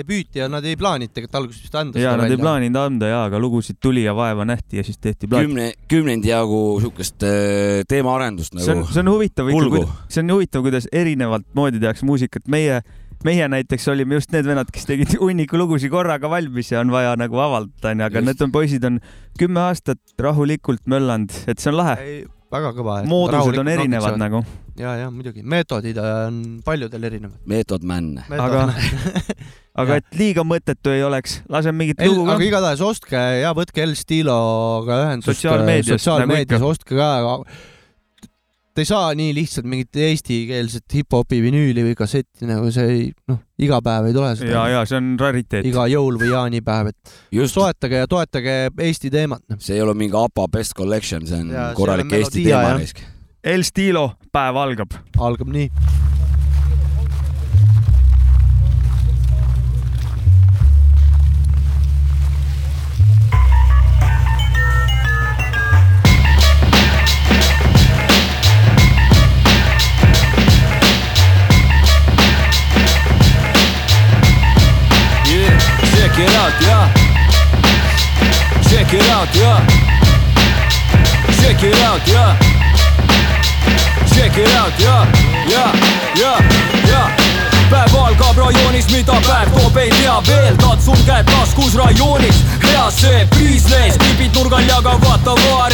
[0.00, 2.40] debüüt ja nad ei plaaninud tegelikult alguses vist anda ja nad ei.
[2.40, 5.46] plaaninud anda ja, aga lugusid tuli ja vaeva nähti ja siis tehti plaat.
[5.46, 8.94] kümne, kümnendi jagu siukest äh, teemaarendust see on nagu,.
[8.94, 12.80] see on huvitav ikka, see on huvitav, kuidas erinevalt moodi tehakse muusikat, meie,
[13.26, 17.14] meie näiteks olime just need vennad, kes tegid hunniku lugusid korraga valmis ja on vaja
[17.20, 18.30] nagu avaldada, onju, aga Just.
[18.30, 19.00] need on poisid on
[19.40, 21.96] kümme aastat rahulikult möllanud, et see on lahe.
[22.50, 23.00] väga kõva.
[23.08, 24.18] moodused on erinevad.
[24.20, 24.44] nagu.
[24.80, 27.40] ja, ja muidugi, meetodid on paljudel erinevad.
[27.46, 28.14] meetod man.
[28.30, 28.68] aga,
[29.78, 32.46] aga et liiga mõttetu ei oleks, laseme mingit El, lugu aga ka.
[32.48, 35.30] igatahes ostke ja võtke El Stiloga ühendust.
[35.34, 37.10] Sotsiaalmeediast, sotsiaalmeedias nagu ostke ka.
[38.80, 43.80] ei saa nii lihtsalt mingit eestikeelset hip-hopi vinüüli või kassetti nagu see ei noh, iga
[43.84, 44.54] päev ei tule seda.
[44.54, 45.68] ja, ja see on rariteet.
[45.68, 47.58] iga jõul või jaanipäev, et Just.
[47.58, 49.44] soetage ja toetage Eesti teemat.
[49.58, 52.78] see ei ole mingi APA best collection, see on see korralik on Eesti teema.
[53.44, 54.96] El Stilo, päev algab.
[55.18, 55.68] algab nii.
[76.10, 76.94] Check it out, yeah.
[78.68, 79.66] Check it out, yeah.
[81.40, 82.36] Check it out, yeah.
[84.12, 85.06] Check it out, yeah,
[85.46, 85.72] yeah,
[86.16, 86.38] yeah,
[86.86, 87.30] yeah.
[87.70, 93.26] päev algab rajoonis, mida päev toob, ei tea veel, katsun käed taskus rajoonis, hea see
[93.30, 95.69] priislees, klipid nurgal jagavad tavaari,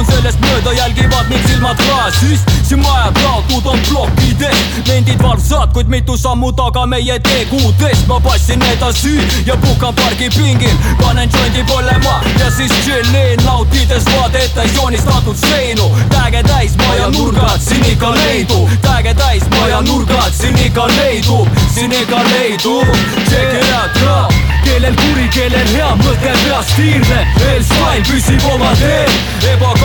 [0.00, 5.88] astun sellest mööda, jälgivad mind silmad klaasist, siin majad laotud on plokkidest, nendid valvsad, kuid
[5.92, 12.50] mitu sammu taga meie teekudest, ma passin edasi ja puhkan pargipingil, panen jondi põlema ja
[12.56, 19.44] siis chillin, nautides vaadete joonistatud seinu, käge täis maja nurgad, siin ikka leidub, käge täis
[19.56, 22.96] maja nurgad, siin ikka leidub, siin ikka leidub,
[23.28, 29.16] check it out, ja kellel kuri, kellel hea mõte peast tiirleb, L-Style püsib oma teel,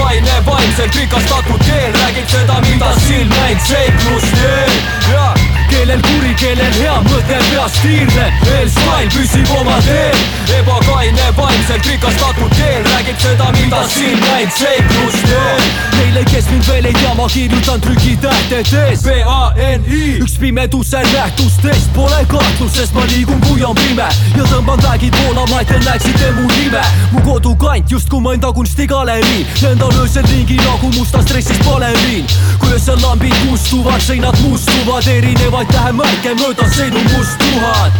[0.05, 4.71] ebakaine vaimselt rikastatud keel räägib seda, mida silm näinud seiklusteel
[5.11, 5.34] ja
[5.71, 10.21] kellel kuri, kellel hea mõte peast tiirleb, L-Style püsib oma teel,
[10.59, 16.93] ebakaine vaimselt rikastatud keel räägib seda, mida silm näinud seiklusteel Neile, kes mind veel ei
[16.93, 23.75] tea, ma kirjutan trükitähtedes B-A-N-I üks pimeduse nähtustest pole kahtlust, sest ma liigun, kui on
[23.79, 24.07] pime.
[24.35, 26.83] Ja tõmban vägid voolama, et te näeksite mu nime.
[27.13, 32.27] Mu kodukant justkui mõnda kunstigalerii lendan öösel ringi nagu mustas dressis baleriin.
[32.59, 35.07] Kui öösel lambid kustuvad, seinad mustuvad,
[35.55, 37.93] erinevaid tähemärke mööda sõidun must tuhat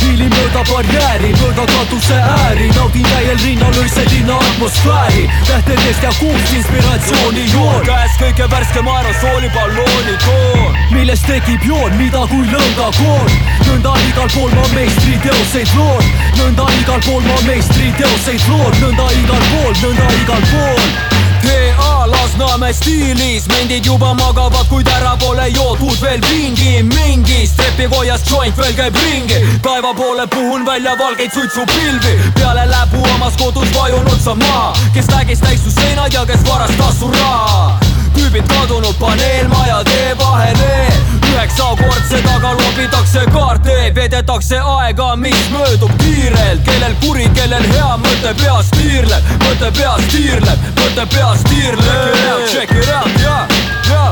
[0.00, 6.54] hiilin mööda barjääri, mööda katuse ääri, naudin täiel rinnal öösel linna atmosfääri, tähtedest ja kuust
[6.54, 13.94] inspiratsiooni joon, käes kõige värskem aerosooli ballooni toon, millest tekib joon, mida kui lõngakoon, nõnda
[14.08, 20.12] igal pool ma meistriteoseid loon, nõnda igal pool ma meistriteoseid loon, nõnda igal pool, nõnda
[20.22, 23.48] igal pool TA Lasnamäe stiilis.
[23.48, 29.40] Mendid juba magavad, kuid ära pole joodud veel pingi mingis trepikojas joint veel käib ringi.
[29.62, 32.18] Päeva poole puhun välja valgeid suitsupilvi.
[32.34, 37.00] Peale läbu omas kodus vajunud sa maha kes nägis täis su seinad ja kes varastas
[37.00, 40.86] su raha tüübid kadunud paneelmaja tee vahele.
[41.30, 48.72] Üheksakordse taga lobitakse kaarte, vedetakse aega, mis möödub kiirelt, kellel kuri, kellel hea mõte peas
[48.74, 53.38] tiirleb, mõte peas tiirleb, mõte peas tiirleb, check it out, ja,
[53.90, 54.02] ja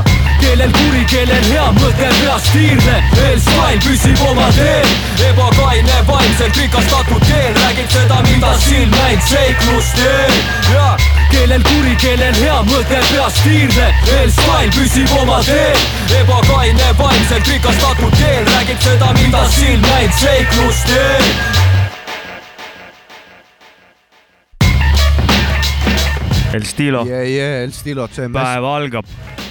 [0.40, 4.90] kellel kuri, kellel hea mõte peas tiirleb, L-Style püsib oma teel,
[5.28, 7.54] ebakaine vaimselt rikastatud keel.
[7.58, 10.36] Räägib seda, mida silm näinud seiklustel
[10.72, 10.92] ja
[11.32, 15.86] kellel kuri, kellel hea mõte peas tiirleb, L-Style püsib oma teel,
[16.20, 21.32] ebakaine vaimselt rikastatud keel räägib seda, mida silm näinud seiklustel
[26.52, 27.28] El Stilo, yeah,.
[27.28, 28.32] Yeah, El Stilo CMS.
[28.32, 29.04] päev algab.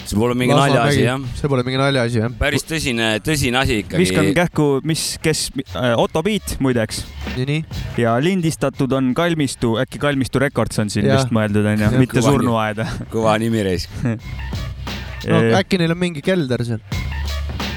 [0.08, 2.34] See pole mingi naljaasi jah, see pole mingi naljaasi jah.
[2.40, 4.02] päris tõsine, tõsine asi ikkagi.
[4.02, 7.04] viskan kähku, mis, kes äh,, Otto Beat muideks.
[7.38, 7.60] nii,
[8.02, 11.20] ja lindistatud on Kalmistu, äkki Kalmistu Records on siin Jah.
[11.20, 12.84] vist mõeldud onju, mitte Kõva surnuaed.
[13.14, 13.94] kõva nimi reisk.
[15.32, 16.84] no äkki neil on mingi kelder seal.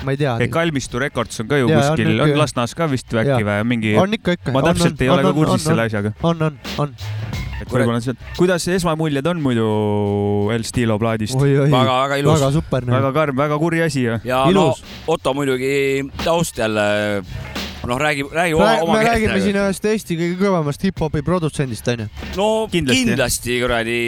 [0.06, 0.36] ma ei tea.
[0.52, 2.38] Kalmistu Records on ka ju Jaa, on kuskil, on jah.
[2.44, 3.96] Lasnas ka vist või äkki või mingi.
[4.00, 4.54] on ikka, ikka.
[4.54, 6.14] ma täpselt ei ole ka kursis selle asjaga.
[6.22, 6.94] on, on, on.
[7.60, 9.68] Et võib-olla sealt, kuidas esmamuljed on muidu
[10.54, 11.36] El Stilo plaadist?
[11.36, 12.38] oi, oi, väga, väga ilus.
[12.38, 12.86] väga super.
[12.88, 14.18] väga karm, väga kuri asi ju.
[14.24, 14.82] ja ilus.
[14.82, 15.72] no Otto muidugi
[16.24, 16.86] taust jälle,
[17.86, 19.62] noh, räägib, räägib oma, oma me räägime siin keelt.
[19.66, 22.08] ühest Eesti kõige kõvemast hip-hopi produtsendist onju.
[22.38, 23.06] no Kindlasti.
[23.12, 24.00] kindlasti, kuradi,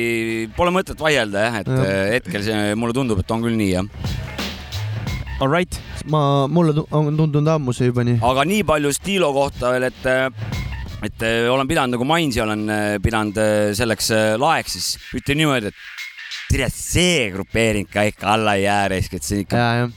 [0.56, 1.94] pole mõtet vaielda jah, et ja.
[2.16, 3.88] hetkel see mulle tundub, et on küll nii jah.
[5.42, 5.74] All right,
[6.06, 8.20] ma, mulle on tundunud ammu see juba nii.
[8.22, 10.06] aga nii palju stiilo kohta veel, et
[11.02, 14.90] et eh, olen pidanud nagu Mainsi olen eh, pidanud eh, selleks laeks, siis.
[15.18, 15.80] Ütlen niimoodi, et
[16.52, 19.88] tere, see grupeering ka ikka alla ei jää, et see on ikka ja.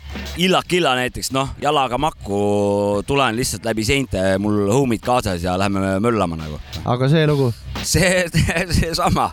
[0.45, 6.39] Illa-Killa näiteks, noh, jalaga makku tulen lihtsalt läbi seinte, mul homid kaasas ja lähme möllama
[6.39, 6.59] nagu.
[6.85, 7.51] aga see lugu,
[7.83, 8.25] see,
[8.79, 9.29] seesama,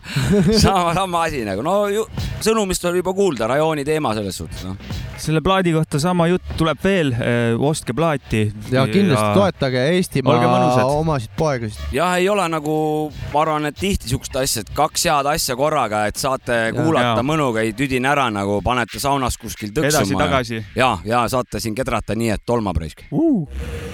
[0.58, 2.04] sama, sama asi nagu, no ju,
[2.42, 4.76] sõnumist oli juba kuulda, rajooni teema selles suhtes, noh.
[5.22, 7.14] selle plaadi kohta sama jutt tuleb veel,
[7.58, 8.44] ostke plaati.
[8.70, 11.82] ja kindlasti toetage olge Eestimaa omasid poegasid.
[11.94, 12.76] jah, ei ole nagu,
[13.32, 17.26] ma arvan, et tihti siukest asja, et kaks head asja korraga, et saate kuulata Jaa.
[17.26, 20.02] mõnuga, ei tüdine ära nagu panete saunas kuskil tõksuma.
[20.02, 20.62] Edasi-tagasi.
[20.76, 23.91] ja, ja saate siin kedrata nii, et tolmab raisk uh..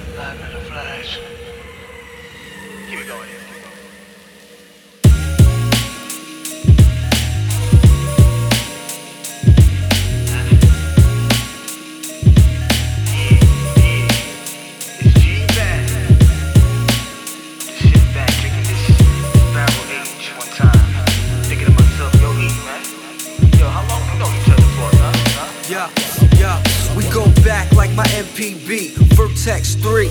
[27.98, 30.06] My MPB, Vertex 3.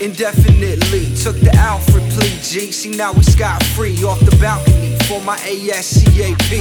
[0.00, 2.72] Indefinitely took the Alfred plea G.
[2.72, 6.52] See now we scot free off the balcony for my ASCAP.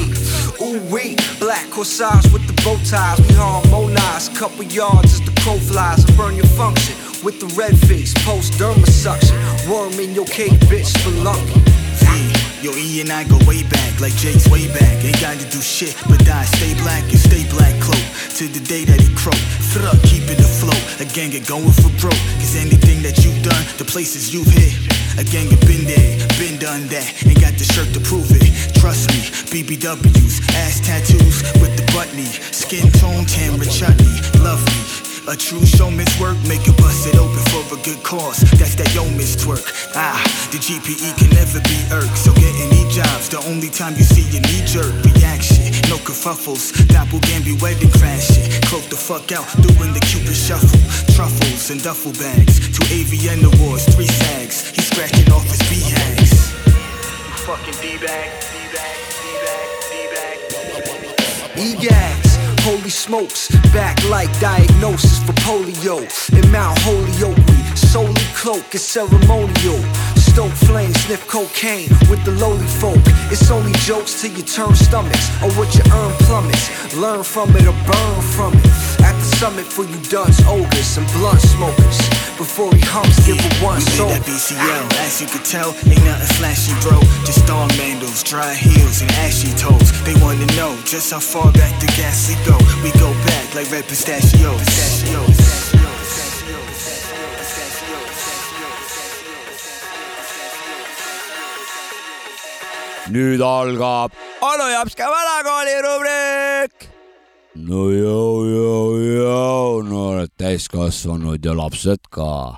[0.62, 3.22] Ooh wee, black corsage with the bow ties.
[3.26, 7.78] We harmonize, couple yards as the crow flies and burn your function with the red
[7.88, 9.38] face, post derma suction.
[9.72, 11.75] Worm in your cake, bitch, spelunky.
[12.66, 14.98] Yo, E and I go way back, like Jake's way back.
[15.06, 18.02] Ain't got to do shit, but die, stay black and stay black cloak.
[18.42, 19.38] To the day that he croak,
[19.70, 20.74] thruck, keeping the flow.
[20.98, 22.18] A gang get going for broke.
[22.42, 24.74] Cause anything that you've done, the places you've hit.
[25.22, 27.06] A gang have been there, been done that.
[27.22, 28.50] Ain't got the shirt to prove it.
[28.82, 29.22] Trust me,
[29.54, 32.26] BBWs, ass tattoos with the buttony.
[32.50, 34.42] Skin tone, Tamra chutney.
[34.42, 35.05] Love me.
[35.28, 38.38] A true showman's work, make it bust it open for a good cause.
[38.62, 39.66] That's that yeoman's twerk.
[39.98, 40.22] Ah,
[40.54, 42.14] the GPE can never be irked.
[42.14, 45.74] So getting these jobs, the only time you see a knee jerk reaction.
[45.90, 48.46] No kerfuffles, doppelganger wedding crashing.
[48.70, 50.78] Cloak the fuck out, doing the cupid shuffle.
[51.18, 52.62] Truffles and duffel bags.
[52.70, 54.70] Two AVN awards, three sags.
[54.78, 56.54] He's scratching off his BHAGs.
[57.50, 60.38] Fucking D-bag, D-bag, D-bag, D-bag.
[61.58, 62.25] EGAGs,
[62.66, 66.02] holy smokes, back like diagnosis for polio.
[66.34, 69.80] In Mount Holyoke, we solely cloak is ceremonial.
[70.16, 73.04] Stoke flames, sniff cocaine with the lowly folk.
[73.32, 76.66] It's only jokes till you turn stomachs or what you earn plummets.
[76.98, 78.85] Learn from it or burn from it.
[79.46, 81.98] At the summit for you dunce ogres and blunt smokers.
[82.36, 84.10] Before he humps, give a one We soul.
[84.10, 86.98] made that BCL, as you could tell, ain't nothing flashy, bro.
[87.26, 89.92] Just thong mandals, dry heels, and ashy toes.
[90.02, 92.58] They wanna know just how far back the gas we go.
[92.82, 94.66] We go back like red pistachios.
[94.66, 95.76] pistachios.
[103.10, 106.96] nüüd algab onu Japska vanakooli rubriik.
[107.56, 108.95] no jõu, jõu, jõu,
[109.86, 112.58] noored täiskasvanud ja lapsed ka.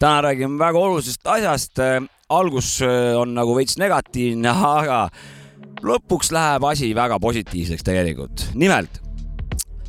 [0.00, 1.80] täna räägime väga olulisest asjast.
[2.28, 5.08] algus äh, on nagu veits negatiivne, aga
[5.82, 8.48] lõpuks läheb asi väga positiivseks tegelikult.
[8.54, 9.00] nimelt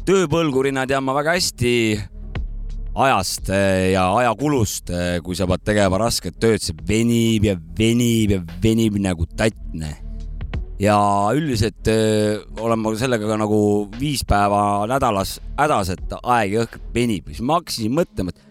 [0.08, 1.74] tööpõlgurina tean ma väga hästi
[2.98, 4.92] ajast eh, ja ajakulust,
[5.24, 10.07] kui sa pead tegema rasket tööd, see venib ja venib ja venib nagu tatne.
[10.82, 10.98] Ja
[11.36, 13.60] üldiselt eh, olen ma sellega ka nagu
[13.98, 18.44] viis päeva nädalas hädas, et aeg jõhkralt venib, siis ma hakkasin mõtlema, et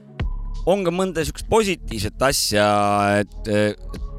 [0.66, 2.66] on ka mõnda siukest positiivset asja,
[3.22, 3.50] et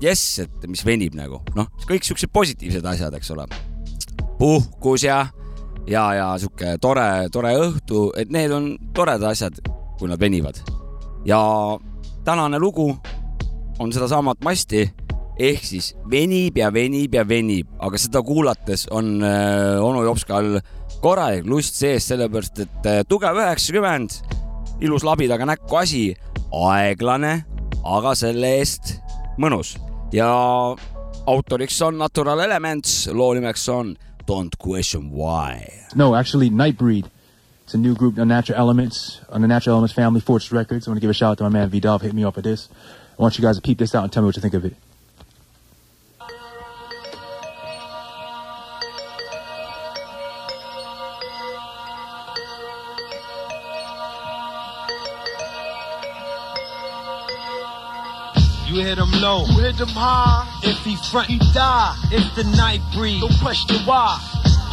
[0.03, 3.47] jess, et mis venib nagu noh, kõik siuksed positiivsed asjad, eks ole.
[4.37, 5.25] puhkus ja,
[5.89, 9.59] ja, ja sihuke tore, tore õhtu, et need on toredad asjad,
[9.99, 10.61] kui nad venivad.
[11.25, 11.41] ja
[12.23, 12.95] tänane lugu
[13.79, 14.87] on sedasamat masti
[15.39, 20.59] ehk siis venib ja venib ja venib, aga seda kuulates on äh, onu Jopskal
[21.01, 24.17] korralik lust sees, sellepärast et äh, tugev üheksakümmend,
[24.81, 26.03] ilus labidaga näkku asi,
[26.53, 27.39] aeglane,
[27.85, 28.97] aga selle eest
[29.37, 29.75] mõnus
[30.13, 30.29] ja
[31.27, 33.95] autoriks on Natural Elements, loo nimeks on
[34.27, 35.71] Don't question why.
[35.95, 37.09] No, actually, Nightbreed.
[37.63, 40.87] It's a new group, Unnatural Elements, on the Natural Elements family, Fortress Records.
[40.87, 42.35] I want to give a shout out to my man V Dove, hit me up
[42.35, 42.67] with this.
[43.17, 44.65] I want you guys to peep this out and tell me what you think of
[44.65, 44.75] it.
[58.67, 59.45] You hit him low.
[59.45, 60.43] You hit him high.
[60.61, 61.95] If he front, he die.
[62.11, 63.21] It's the night breed.
[63.21, 64.19] Don't question why.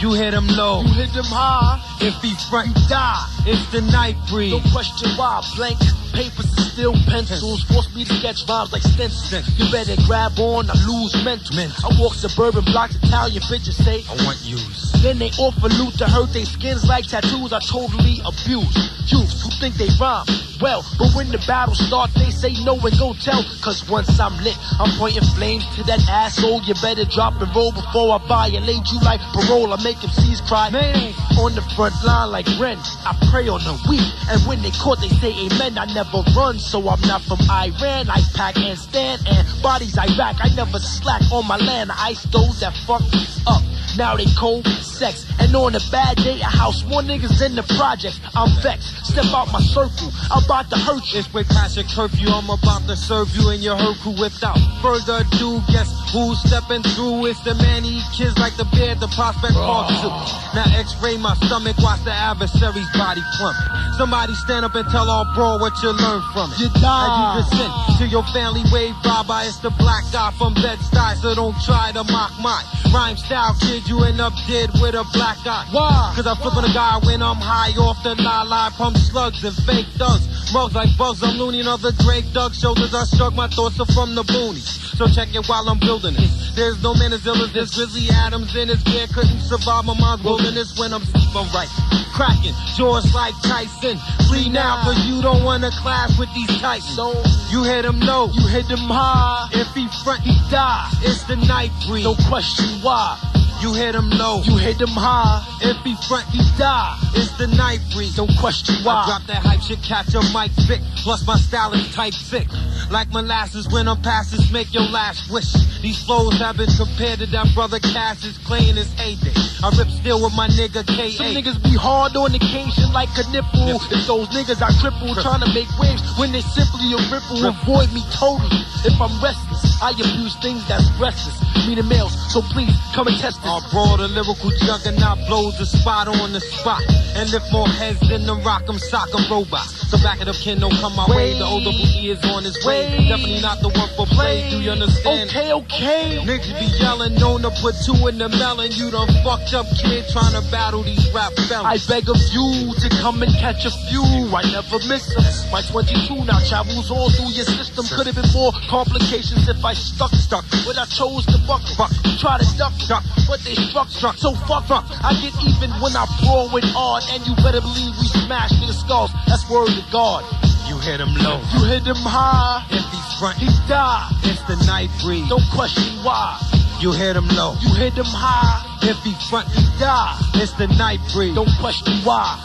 [0.00, 0.82] You hit him low.
[0.82, 1.78] You hit him high.
[2.00, 3.22] If he front, he die.
[3.46, 4.50] It's the night breed.
[4.50, 5.46] Don't question why.
[5.54, 5.78] Blank
[6.14, 7.62] papers and still pencils.
[7.70, 9.46] Force me to sketch vibes like stencils.
[9.58, 11.54] You better grab on or lose mental.
[11.58, 14.94] I walk suburban blocks, Italian bitches say, I want yous.
[15.02, 17.52] Then they offer loot to hurt their skins like tattoos.
[17.52, 20.26] I totally abuse youths who think they rhyme.
[20.60, 20.86] well.
[20.98, 22.13] But when the battle start, they
[22.44, 23.42] say no and go tell.
[23.62, 26.60] Cause once I'm lit, I'm pointing flames to that asshole.
[26.62, 29.72] You better drop and roll before I violate you like parole.
[29.72, 30.68] I make MCs cry.
[30.68, 32.76] Man, on the front line like Ren.
[33.08, 34.04] I pray on the weak.
[34.28, 35.78] And when they caught, they say amen.
[35.78, 38.10] I never run, so I'm not from Iran.
[38.10, 40.36] I pack and stand and bodies Iraq.
[40.44, 41.92] I never slack on my land.
[41.92, 43.62] I ice those that fuck me up.
[43.96, 45.24] Now they cold sex.
[45.54, 48.18] And on a bad day, I house more niggas in the project.
[48.34, 49.06] I'm vexed.
[49.06, 50.10] Step out my circle.
[50.26, 51.20] I'm about to hurt you.
[51.20, 52.26] It's way past your curfew.
[52.26, 55.62] I'm about to serve you in your Hercule without further ado.
[55.70, 57.30] Guess who's stepping through?
[57.30, 59.62] It's the man he kids like the bear, the prospect oh.
[59.62, 60.10] part two.
[60.58, 63.94] Now X-ray my stomach, watch the adversary's body plummet.
[63.94, 66.58] Somebody stand up and tell all bro what you learned from it.
[66.58, 67.38] You die.
[67.38, 71.34] As you descend to your family wave robber, it's the black guy from Bed-Stuy, so
[71.38, 72.58] don't try to mock my
[72.90, 73.86] rhyme style, kid.
[73.86, 75.66] You end up dead with a black eye.
[75.70, 76.12] Why?
[76.16, 79.54] Cause I flip on a guy when I'm high off the la pump slugs and
[79.64, 80.26] fake thugs.
[80.52, 82.94] Mugs like bugs, I'm loony and other Drake Doug shoulders.
[82.94, 84.82] I shrug my thoughts are from the boonies.
[84.96, 86.30] So check it while I'm building it.
[86.54, 87.74] There's no man as ill as this.
[87.74, 91.68] Grizzly Adams in his beard couldn't survive my mom's wilderness when I'm sleeping right.
[92.14, 93.98] Cracking jaws like Tyson.
[94.28, 96.94] Flee now, cause you don't wanna clash with these titans.
[96.94, 97.10] So
[97.50, 99.48] you hit him low, You hit them high.
[99.52, 100.88] if he front, he die.
[101.02, 102.04] It's the night breeze.
[102.04, 103.18] No question why.
[103.64, 104.42] You hit him low.
[104.44, 105.40] You hit them high.
[105.62, 106.98] If he front, he die.
[107.14, 108.16] It's the night breeze.
[108.16, 108.92] Don't question why.
[108.92, 110.82] I drop that hype shit, catch a mic thick.
[110.96, 112.46] Plus my style is type thick.
[112.90, 115.52] Like molasses when I'm passes, make your last wish.
[115.80, 119.32] These flows I've been compared to that brother Cass's playing his heyday.
[119.64, 121.10] I rip still with my nigga K.A.
[121.12, 123.80] Some niggas be hard on occasion like a nipple.
[123.90, 127.92] If those niggas I cripple trying to make waves when they simply a ripple, avoid
[127.92, 128.62] me totally.
[128.84, 131.40] If I'm restless, I abuse things that's restless.
[131.66, 133.48] Me the males, so please come and test this.
[133.48, 136.82] Our broad, a lyrical juggernaut blows the spot on the spot.
[137.16, 139.88] And lift more heads than the rock 'em, sock 'em robots.
[139.88, 141.38] So back it up, kid, don't come my way.
[141.38, 142.73] The older booty is on his way.
[143.08, 144.48] Definitely not the one for play.
[144.50, 145.30] Do you understand?
[145.30, 146.18] Okay, okay.
[146.26, 148.72] Niggas be yelling, known to put two in the melon.
[148.72, 152.88] You done fucked up, kid, trying to battle these rap I beg of you to
[152.98, 154.02] come and catch a few.
[154.34, 155.22] I never miss them.
[155.52, 157.86] My 22 now travels all through your system.
[157.94, 160.44] Could have been more complications if I stuck, stuck.
[160.66, 161.92] But I chose to buck, buck.
[162.18, 163.04] Try to duck, duck.
[163.28, 164.16] But they struck, struck.
[164.16, 164.84] So fuck, fuck.
[165.04, 167.04] I get even when I brawl with hard.
[167.14, 169.10] And you better believe we smash niggas' skulls.
[169.26, 170.24] That's word to God.
[170.68, 171.40] You hit him low.
[171.54, 172.64] You hit him high.
[172.70, 174.08] If he's front, He die.
[174.24, 175.28] it's the night breeze.
[175.28, 176.38] Don't question why.
[176.80, 177.54] You hit him low.
[177.60, 178.60] You hit him high.
[178.82, 180.16] If he front, he die.
[180.34, 181.34] It's the night breeze.
[181.34, 182.38] Don't question why.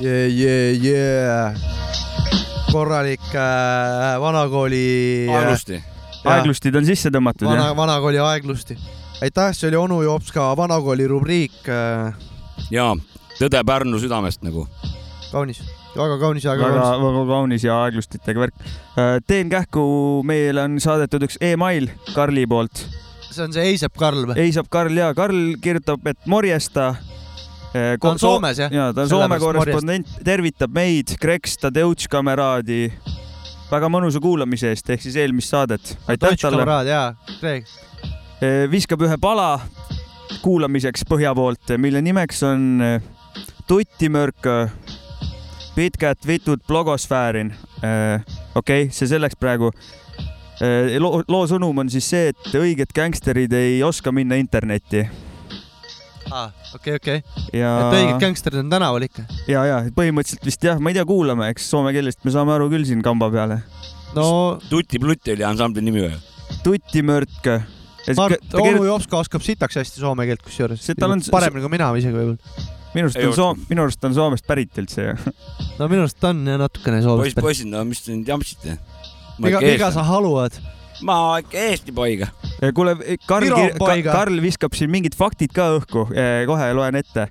[0.00, 1.54] yeah, yeah, yeah.
[2.72, 5.28] korralik äh, vanakooli.
[5.28, 5.76] Aeglusti.
[6.24, 7.76] aeglustid on sisse tõmmatud vana, jah?
[7.76, 8.76] vanakooli aeglusti.
[9.22, 12.14] aitäh, see oli onu Jops ka vanakooli rubriik äh,.
[12.70, 12.88] ja
[13.38, 14.64] tõde Pärnu südamest nagu.
[15.32, 15.60] kaunis,
[15.96, 17.04] väga kaunis, väga väga, kaunis.
[17.04, 18.66] väga kaunis ja aeglustitega värk.
[19.26, 19.84] teen kähku,
[20.26, 22.84] meile on saadetud üks email Karli poolt.
[23.30, 24.38] see on see Eisep Karl või?
[24.46, 26.92] Eisab Karl ja Karl kirjutab, et morjesta.
[27.72, 28.72] Ta on Soomes, jah?
[28.72, 32.90] ja ta on Soome korrespondent, tervitab meid, Kreks Tadeusz kameraadi
[33.72, 35.94] väga mõnusa kuulamise eest ehk siis eelmist saadet.
[36.08, 36.66] aitäh talle.
[36.88, 37.68] jaa, Kreeg.
[38.70, 39.54] viskab ühe pala
[40.42, 42.84] kuulamiseks põhja poolt, mille nimeks on
[43.68, 44.48] Tutimörk
[45.74, 47.54] Pitcat vitud blogosfäärin.
[48.54, 49.72] okei, see selleks praegu.
[50.98, 55.06] loo, loo sõnum on siis see, et õiged gängsterid ei oska minna internetti
[56.74, 57.22] okei, okei.
[57.56, 59.24] ja et õiged gängsterid on tänaval ikka.
[59.50, 62.68] ja, ja põhimõtteliselt vist jah, ma ei tea, kuulame, eks soome keelest me saame aru
[62.72, 63.62] küll siin kamba peale.
[64.16, 64.26] no
[64.70, 66.20] Tuti-Pluti oli ansambli nimi või?
[66.62, 67.48] Tutimörk.
[68.18, 71.22] Mart, onu Jops ka oskab sitaks hästi soome keelt kusjuures See- tal on-.
[71.30, 72.70] paremini kui mina isegi võib-olla.
[72.94, 75.16] Minu arust on Soom-, minu arust on Soomest pärit üldse ju.
[75.78, 77.48] no minu arust on jah natukene Soomest pärit.
[77.48, 78.78] poisid, no mis te nüüd jampsite?
[79.42, 80.58] miga, miga sa haluad?
[81.06, 82.30] ma ikka Eesti poiga.
[82.74, 83.50] kuule, Karl.
[84.06, 86.06] Karl viskab siin mingid faktid ka õhku,
[86.48, 87.28] kohe loen ette.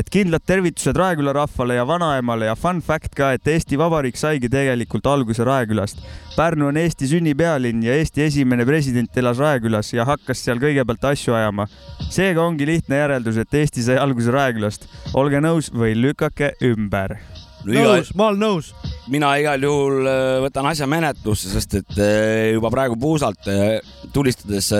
[0.00, 4.48] Et kindlad tervitused Raeküla rahvale ja vanaemale ja fun fact ka, et Eesti Vabariik saigi
[4.52, 6.00] tegelikult alguse Raekülast.
[6.36, 11.36] Pärnu on Eesti sünnipealinn ja Eesti esimene president elas Raekülas ja hakkas seal kõigepealt asju
[11.36, 11.66] ajama.
[12.10, 14.88] seega ongi lihtne järeldus, et Eesti sai alguse Raekülast.
[15.14, 17.18] olge nõus või lükake ümber.
[17.64, 18.74] nõus, ma olen nõus.
[19.08, 23.80] mina igal juhul äh, võtan asja menetlusse, sest et äh, juba praegu puusalt äh,
[24.12, 24.72] tulistades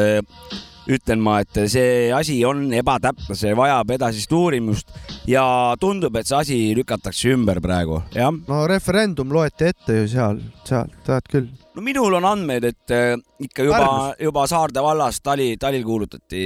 [0.97, 4.93] ütlen ma, et see asi on ebatäpne, see vajab edasist uurimust
[5.29, 5.45] ja
[5.81, 8.33] tundub, et see asi lükatakse ümber praegu, jah.
[8.49, 11.51] no referendum loeti ette ju seal, seal, tead küll.
[11.77, 13.91] no minul on andmeid, et äh, ikka juba
[14.21, 16.43] juba Saarde vallas tali, talil kuulutati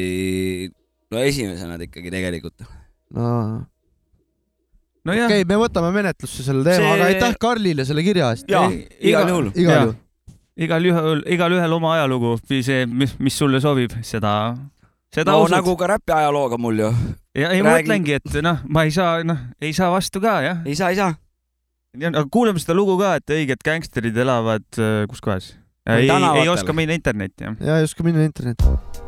[1.13, 2.67] no esimesena ikkagi tegelikult.
[3.17, 3.31] no
[5.07, 8.49] nojah okei, me võtame menetlusse selle teema See- aga aitäh Karlile selle kirja eest.
[8.51, 9.53] Igal juhul.
[9.55, 9.95] igal juhul.
[10.57, 14.33] igalühel, igalühel oma ajalugu, see, mis, mis sulle sobib, seda,
[15.15, 16.91] seda no usud nagu ka räpi ajalooga mul ju.
[17.37, 20.65] ja ei, ma mõtlengi, et noh, ma ei saa, noh, ei saa vastu ka jah.
[20.67, 21.17] ei saa, ei saa.
[22.13, 25.53] aga kuulame seda lugu ka, et õiged gängsterid elavad äh, kus kohas?
[25.87, 27.59] ei, ei oska minna internetti jah.
[27.61, 29.05] ja ei oska minna internetti.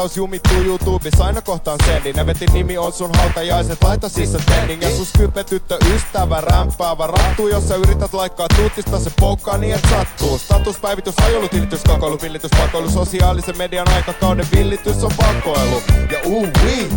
[0.00, 4.82] Lataus jumittuu YouTubessa aina kohtaan sendin Nevetin nimi on sun hautajaiset, laita siis trending.
[4.82, 9.74] Ja sun skype tyttö ystävä rämpäävä rattu Jos sä yrität laikkaa tuutista se poukkaa niin
[9.74, 10.38] et sattuu.
[10.38, 12.90] Statuspäivitys, ajolutilitys, kakoilu, villitys, pakoilu.
[12.90, 15.82] Sosiaalisen median aikakauden villitys on vakoilu
[16.12, 16.88] Ja uwi,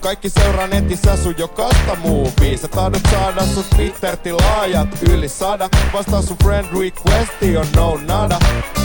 [0.00, 2.56] kaikki seuraa netissä sun jokaista movie.
[2.56, 5.68] Sä tahdot saada sun Twitter-tilaajat yli sada.
[5.92, 8.38] Vastaa sun friend requesti on no nada.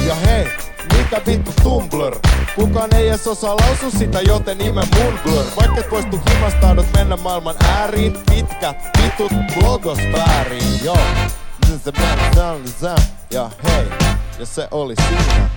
[0.07, 0.47] Ja hei,
[0.97, 2.15] mikä vittu Tumblr?
[2.55, 5.43] Kukaan ei edes osaa lausua sitä, joten nime mun blur.
[5.57, 8.13] Vaikka et poistu himasta, tahdot mennä maailman ääriin.
[8.29, 10.97] Pitkät vitut blogosfääriin, joo.
[11.83, 11.91] Se
[12.79, 12.97] zam,
[13.31, 13.85] ja hei,
[14.39, 15.49] ja se oli siinä.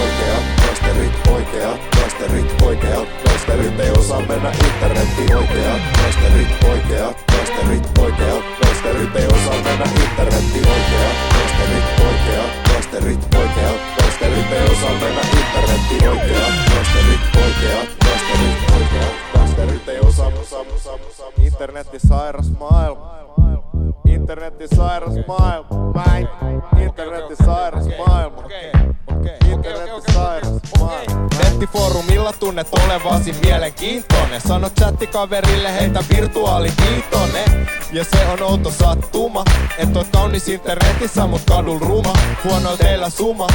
[0.00, 8.44] Oikeat toisterit, oikeat toisterit, oikeat toisterit Ei osaa mennä internettiin Oikeat toisterit, oikeat toisterit, oikeat
[8.60, 13.91] toisterit Ei osaa mennä internettiin Oikeat toisterit, oikeat toisterit, oikeat
[14.22, 20.98] toisterit Ei osaa mennä internettiin Oikeat toisterit, oikeat toisterit, oikeat toisterit Ei osaa, osaa, osaa,
[21.10, 23.12] osaa Internetti sairas maailma.
[24.04, 25.92] Internetti sairas maailma.
[26.06, 26.28] Näin.
[26.82, 28.42] Internetti sairas maailma
[30.14, 34.40] Sairas maailma Nettifoorumilla tunnet olevasi mielenkiintoinen.
[34.40, 39.44] Sano chattikaverille heitä virtuaalikiitonen Ja se on outo sattuma.
[39.78, 42.12] Et oot kaunis internetissä mut kadul ruma.
[42.44, 43.46] Huono teillä suma.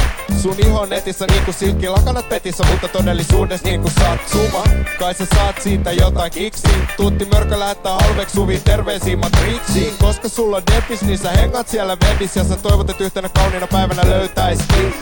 [0.42, 4.62] Sun iho netissä niinku silkkilakanat petissä Mutta todellisuudessa niinku satsuma
[4.98, 10.62] Kai sä saat siitä jotain kiksi Tuutti mörkö lähettää halveksuvia terveisiä matriiksiin Koska sulla on
[10.74, 14.94] depis niin sä hengat siellä webis Ja sä toivot et yhtenä kauniina päivänä löytäiskin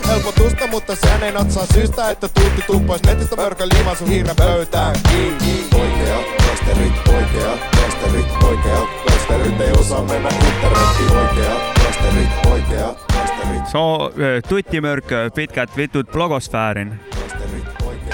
[0.57, 4.35] syystä, mutta sehän ei natsaa syystä Että tuutti tuu pois netistä mörkö liima sun hiiren
[4.35, 4.95] pöytään.
[5.09, 6.17] Kiinni Oikea,
[6.49, 14.03] rosterit, oikea, rosterit, oikea Rosterit ei osaa mennä internetti Oikea, rosterit, oikea, rosterit Se so,
[14.03, 14.11] on
[14.49, 16.99] tuittimörkö, pitkät vitut blogosfäärin.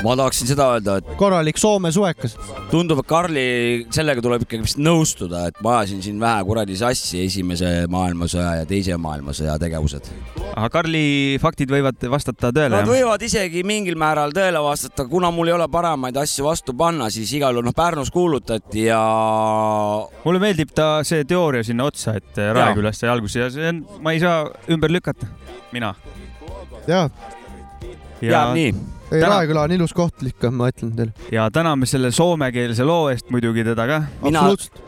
[0.04, 2.36] Ma tahaksin seda öelda, et korralik Soome suekas.
[2.72, 3.46] tundub, et Karli,
[3.94, 8.70] sellega tuleb ikkagi vist nõustuda, et ma ajasin siin vähe kuradi sassi esimese maailmasõja ja
[8.70, 10.10] teise maailmasõja tegevused.
[10.54, 11.04] aga Karli
[11.42, 15.68] faktid võivad vastata tõele Nad võivad isegi mingil määral tõele vastata, kuna mul ei ole
[15.72, 19.04] paremaid asju vastu panna, siis igal juhul noh, Pärnus kuulutati ja
[20.26, 23.86] mulle meeldib ta see teooria sinna otsa, et äh, Raekülast sai alguse ja see on,
[24.04, 24.44] ma ei saa
[24.74, 25.30] ümber lükata,
[25.72, 25.94] mina.
[26.88, 27.08] jaa,
[28.32, 28.72] jääb nii.
[29.12, 31.14] ei Täna- Raeküla on ilus koht ikka, ma ütlen teile.
[31.32, 34.04] ja täname selle soomekeelse loo eest muidugi teda ka.
[34.24, 34.82] absoluutselt.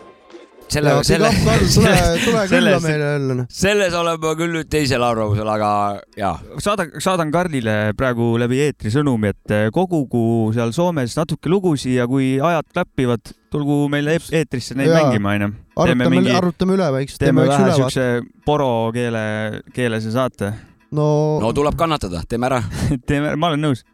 [0.68, 1.30] selle Ja, selle
[1.76, 5.70] tule- tule külla meile jälle, selles olen ma küll nüüd teisel arvamusel, aga
[6.18, 6.40] jaa.
[6.60, 12.08] saada, saadan Karlile praegu läbi eetri sõnumi, et eh, kogugu seal Soomes natuke lugusid ja
[12.10, 13.22] kui ajad klapivad,
[13.54, 15.04] tulgu meile eep- eetrisse neid Jaa.
[15.06, 15.52] mängima, onju.
[15.78, 18.08] arutame, arutame üle väikselt, teeme väikse vähe siukse
[18.46, 20.54] poro keele, keelese saate.
[20.92, 21.08] No
[21.42, 22.62] no tuleb kannatada, teeme ära.
[23.10, 23.86] teeme, ma olen nõus.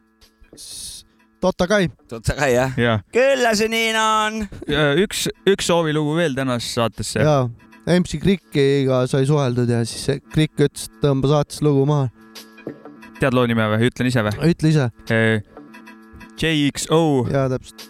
[1.41, 1.89] totta kai.
[2.09, 2.97] totta kai jah ja..
[3.13, 4.41] külla see nii on.
[5.03, 7.23] üks, üks soovilugu veel tänasesse saatesse.
[7.23, 7.45] jaa,
[7.99, 12.09] MC Krickiga sai suheldud ja siis Krikk ütles, et tõmba saates lugu maha.
[13.21, 14.51] tead loo nime või, ütlen ise või?
[14.51, 14.91] ütle ise.
[16.41, 17.01] JXO.
[17.29, 17.87] jaa, täpselt.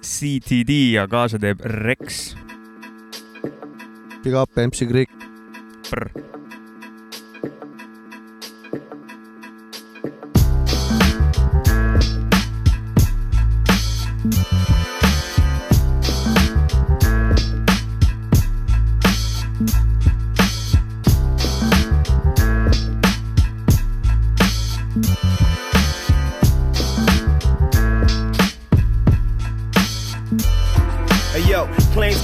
[0.00, 2.34] CTD ja kaasa teeb Rex.
[4.24, 6.39] Big up MC Krikk.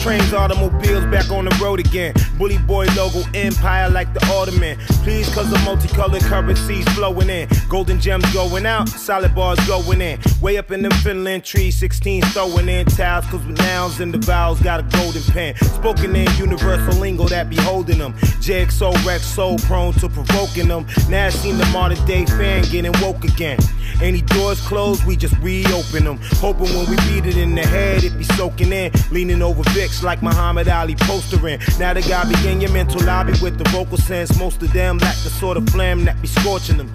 [0.06, 2.14] Trains, automobiles back on the road again.
[2.38, 4.78] Bully boy logo empire like the Ottoman.
[5.06, 7.48] Cause the multicolored currencies flowing in.
[7.68, 10.18] Golden gems going out, solid bars going in.
[10.42, 14.18] Way up in them Finland trees, 16 throwing in tiles, cause with nouns and the
[14.18, 15.54] vowels got a golden pen.
[15.54, 18.14] Spoken in universal lingo that be holding them.
[18.14, 20.86] JXO Rex so prone to provoking them.
[21.08, 23.60] Now I seen the modern day fan getting woke again.
[24.02, 26.18] Any doors closed, we just reopen them.
[26.40, 28.90] Hoping when we beat it in the head, it be soaking in.
[29.12, 31.60] Leaning over Vicks like Muhammad Ali postering.
[31.78, 34.36] Now the guy begin your mental lobby with the vocal sense.
[34.38, 36.90] Most of them lack the sort of phlegm that be scorching them.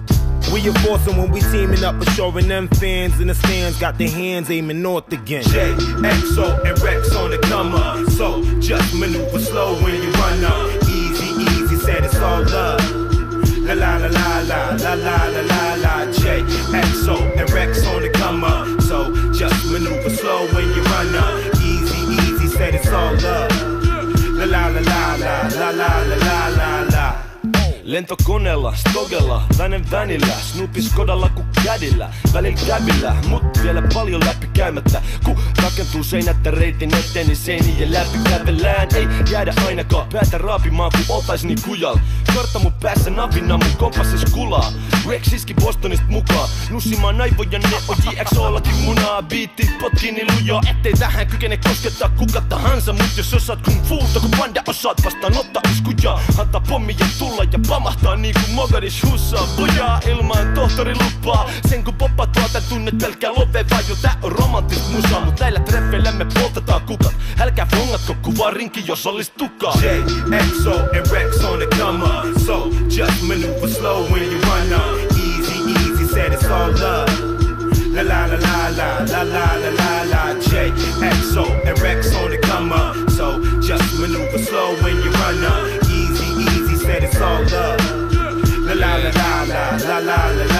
[0.52, 4.50] We enforcing when we teaming up, assuring them fans in the stands got their hands
[4.50, 5.44] aiming north again.
[5.44, 8.06] J, XO, and Rex on the come up.
[8.10, 10.82] So just maneuver slow when you run up.
[10.88, 13.02] Easy, easy, said it's all love.
[13.64, 18.02] La la la la la la la la la la J, XO, and Rex on
[18.02, 18.80] the come up.
[18.82, 21.54] So just maneuver slow when you run up.
[21.62, 23.50] Easy, easy, said it's all love.
[24.36, 26.81] La la la la la la la la la.
[27.92, 35.02] Lentokoneella, stogella, vänen vänillä Snoopy Skodalla ku kädillä Välillä kävillä, mut vielä paljon läpi käymättä.
[35.24, 38.88] Ku rakentuu seinät reitin eteen, niin seinien läpi kävellään.
[38.94, 41.96] Ei jäädä ainakaan päätä raapimaan, ku oltais niin kujal.
[42.34, 44.72] Kartta mun päässä napina, mun kompassis kulaa.
[45.08, 46.48] Rex iski Bostonista mukaan.
[46.70, 49.22] Nussimaan aivoja, ne on JXOllakin munaa.
[49.22, 52.92] Biitti potkii niin lujaa, ettei tähän kykene koskettaa kuka tahansa.
[52.92, 57.58] Mut jos osaat kung fuuta, kun panda osaat vastaan ottaa iskuja Antaa pommien tulla ja
[57.82, 63.64] pamahtaa niin kuin Mogadishussa Pojaa ilman tohtori lupaa Sen kun poppat tuolta tunnet pelkkää love
[63.70, 68.50] Vai jo tää on romantista musaa Mut näillä treffeillä me poltetaan kukat Älkää fongatko kuvaa
[68.50, 69.86] rinki jos olis tukaa J,
[70.52, 72.38] XO, and Rex on the come up.
[72.46, 75.12] So just maneuver slow when you run up.
[75.12, 77.41] Easy, easy, said it's all love.
[87.22, 88.64] all love.
[88.66, 90.51] La la la la la la la.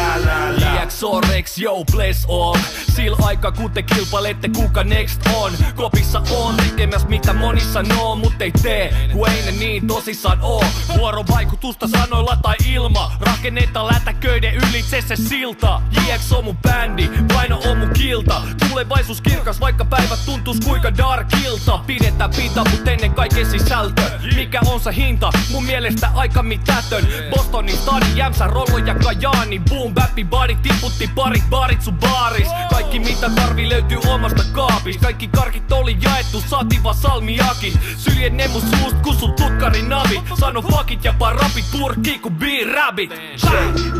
[1.02, 1.12] La.
[1.12, 2.56] JXO Rex, yo, bless all
[2.94, 5.52] Sil aika kun te kilpailette kuka next on.
[5.76, 10.64] Kopissa on tekemäs mitä moni sanoo Mut ei tee, kun ei ne niin tosissaan oo.
[10.98, 13.12] Vuorovaikutusta sanoilla tai ilma.
[13.20, 15.82] Rakennetaan lätäköiden ylitse se silta.
[15.90, 18.42] JXO mun bändi, vaino on mun kilta.
[18.68, 24.02] Tulevaisuus kirkas vaikka päivät tuntuis kuinka darkilta Pidetään pinta mut ennen kaiken sisältö.
[24.34, 25.30] Mikä on se hinta?
[25.50, 27.06] Mun mielestä aika mitätön.
[27.36, 29.58] Bostonin stadi, Jämsä, Rollo ja Kajaani.
[29.58, 30.54] Boom, bappi, body,
[30.92, 36.40] tiputti parit, barit sun baaris Kaikki mitä tarvii löytyy omasta kaapista Kaikki karkit oli jaettu,
[36.46, 41.36] saatiin vaan salmiakit Syljen ne mun suust, kun sun tutkari navi Sano fuckit ja paar
[41.36, 43.10] rapit purkkii ku B-rabbit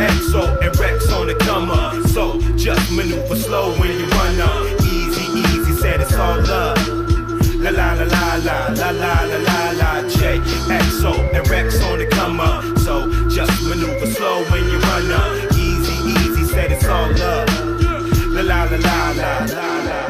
[0.07, 2.07] XO, and Rex on the come up.
[2.09, 4.81] So just maneuver slow when you run up.
[4.81, 6.79] Easy, easy, said it's all love.
[7.63, 11.99] La la la la la la la la la la J, XO, and Rex on
[11.99, 12.12] the
[16.93, 17.53] all love.
[18.37, 20.01] La la la la la la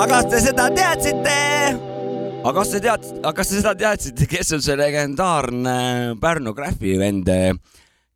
[0.00, 1.38] aga kas te seda teadsite?
[2.40, 5.74] aga kas te tead, aga kas te seda teadsite, kes on see legendaarne
[6.20, 7.28] Pärnu Graffi vend,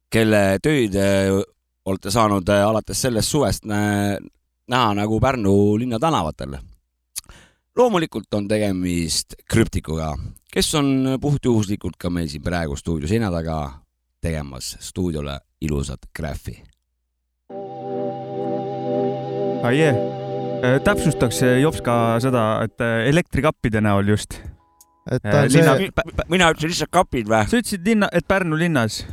[0.09, 1.33] kelle töid eh,
[1.85, 4.17] olete saanud eh, alates sellest suvest nä-
[4.73, 5.53] näha nagu Pärnu
[5.83, 6.57] linna tänavatel?
[7.77, 10.12] loomulikult on tegemist krüptikuga,
[10.55, 13.59] kes on puhtjuhuslikult ka meil siin praegu stuudio seina taga
[14.23, 16.59] tegemas stuudiole ilusat Graffi.
[19.65, 19.93] Aie,
[20.85, 24.37] täpsustaks eh, Jops ka seda, et eh, elektrikappide näol just.
[25.11, 25.91] Et ta on see-
[26.33, 27.45] mina ütlesin lihtsalt kapid või?
[27.49, 29.05] sa ütlesid linna, et Pärnu linnas.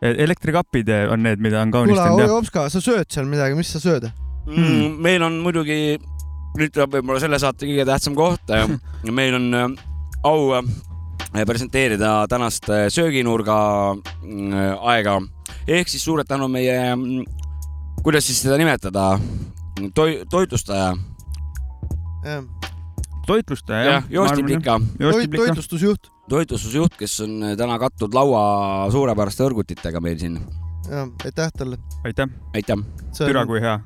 [0.00, 2.36] elektrikapid eh, on need, mida on kuule, kaunistanud jah?
[2.38, 4.08] Opska, sa sööd seal midagi, mis sa sööd?
[4.46, 4.96] mm,.
[5.00, 5.98] meil on muidugi,
[6.56, 8.54] nüüd tuleb võib-olla selle saate kõige tähtsam koht.
[9.20, 9.68] meil on äh,
[10.24, 13.58] au äh, presenteerida tänast äh, sööginurga
[13.96, 15.20] äh, aega
[15.68, 16.76] ehk siis suured tänu meie,
[18.02, 19.18] kuidas siis seda nimetada,
[19.94, 20.96] toi-, toitlustaja.
[23.26, 24.80] toitlustaja jah, Joosti Plika.
[25.36, 26.10] toitlustusjuht.
[26.28, 30.40] toitlustusjuht, kes on täna kattud laua suurepäraste õrgutitega meil siin.
[30.90, 31.78] jah, aitäh talle.
[32.04, 32.28] aitäh.
[32.54, 32.84] aitäh.
[33.18, 33.80] türa kui hea.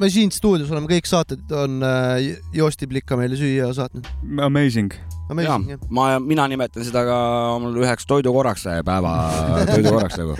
[0.00, 4.06] Me siin stuudios oleme kõik saated on äh, Joosti Plika meile süüa saatnud.
[4.44, 4.92] Amazing.
[5.30, 5.82] Amazing, jah.
[5.94, 7.16] ma, mina nimetan seda ka
[7.62, 9.12] mul üheks toidukorraks päeva
[9.70, 10.34] toidukorraks nagu.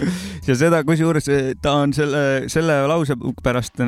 [0.49, 3.15] ja seda, kusjuures eh, ta on selle, selle lause
[3.45, 3.79] pärast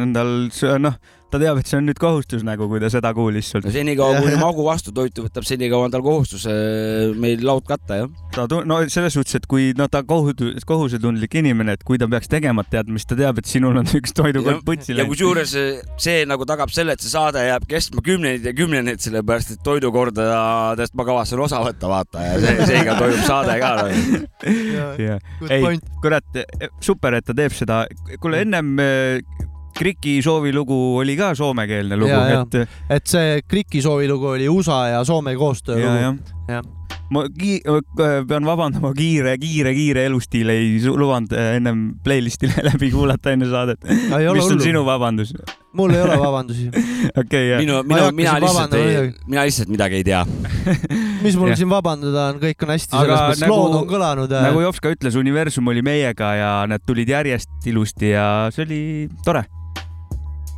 [0.55, 0.95] s- noh,
[1.33, 3.73] ta teab, et see on nüüd kohustus nagu, kui ta seda kuulis sult no.
[3.73, 8.11] senikaua, kuni Magu vastu toitu võtab, senikaua on tal kohustus äh, meil laud katta, jah.
[8.35, 12.09] ta tu-, no selles suhtes, et kui no ta kohutu-, kohusetundlik inimene, et kui ta
[12.13, 15.15] peaks tegemata jätma, siis ta teab, et sinul on üks toidukord putsi ja läinud.
[15.15, 19.57] kusjuures äh, see nagu tagab selle, et see saade jääb kestma kümneid ja kümneid, sellepärast
[19.57, 23.73] et toidukordadest ma kavatsen osa võtta, vaata, ja see, seega toimub saade ka
[24.43, 26.43] Good ei point., kurat,
[26.83, 27.85] super, et ta teeb seda.
[28.21, 29.49] kuule, ennem äh,
[29.79, 34.85] Kriki soovilugu oli ka soomekeelne lugu, ja, ja et, et see Kriki soovilugu oli USA
[34.93, 36.33] ja Soome koostöö ja, lugu.
[36.49, 36.65] jah,
[37.13, 37.61] ma ki-,
[38.29, 43.83] pean vabandama, kiire, kiire, kiire elustiil ei lubanud äh, ennem playlist'i läbi kuulata enne saadet.
[43.85, 44.65] ole mis on hullu.
[44.65, 45.35] sinu vabandus?
[45.73, 46.69] mul ei ole vabandusi.
[47.23, 47.61] okei, jah.
[47.63, 50.21] minu, minu, mina lihtsalt ei midagi., mina lihtsalt midagi ei tea.
[51.25, 51.61] mis mul Jah.
[51.63, 54.37] siin vabandada on, kõik on hästi, aga selles mõttes nagu lood on kõlanud.
[54.37, 58.67] äh, nagu Jops ka ütles, universum oli meiega ja nad tulid järjest ilusti ja see
[58.69, 58.83] oli
[59.25, 59.47] tore.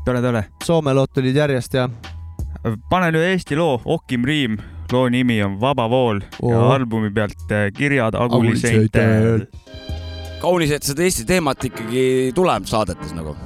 [0.05, 0.45] tore, tore.
[0.65, 1.89] Soome lood tulid järjest ja
[2.91, 4.57] panen ühe Eesti loo, Okim Riim,
[4.93, 6.51] loo nimi on Vaba vool oh.
[6.53, 9.47] ja albumi pealt äh, kirjad Aguli Aguli seintel.
[10.41, 13.37] kaunis, et seda Eesti teemat ikkagi tuleb saadetes nagu.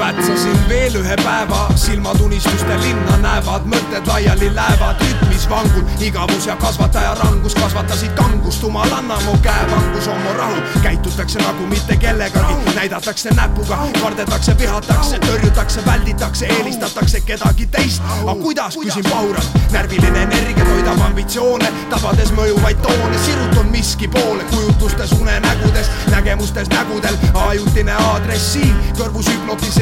[0.00, 6.56] Pätsasin veel ühe päeva, silmad unistuste linna näevad, mõtted laiali lähevad rütmis vangul, igavus ja
[6.56, 13.34] kasvataja rangus kasvatasid kangust, jumalanna mu käevangus on mu rahu, käitutakse nagu mitte kellegagi, näidatakse
[13.36, 21.04] näpuga, kardetakse, vihatakse, tõrjutakse, välditakse, eelistatakse kedagi teist, aga kuidas, küsin pahuralt, närviline energia toidab
[21.10, 27.20] ambitsioone, tabades mõjuvaid toone, sirutun miski poole, kujutlustes unenägudes, nägemustes nägudel,
[27.50, 29.28] ajutine aadress siin, kõrvus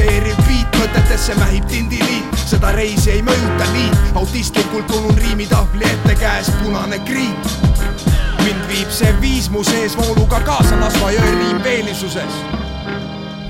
[0.09, 6.49] hüpnotiseeriv beat, mõtetesse mähib tindiliit, seda reisi ei mõjuta liit, autistlikult tunnun riimitahvli ette käes
[6.63, 7.37] punane kriip.
[8.43, 12.33] mind viib see viis mu sees vooluga kaasa Nasva jõe riimveelisuses.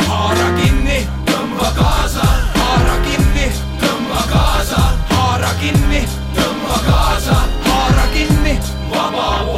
[0.08, 7.38] haara kinni, tõmba kaasa, haara kinni, tõmba kaasa, haara kinni, tõmba kaasa,
[7.70, 8.60] haara kinni,
[8.92, 9.49] vaba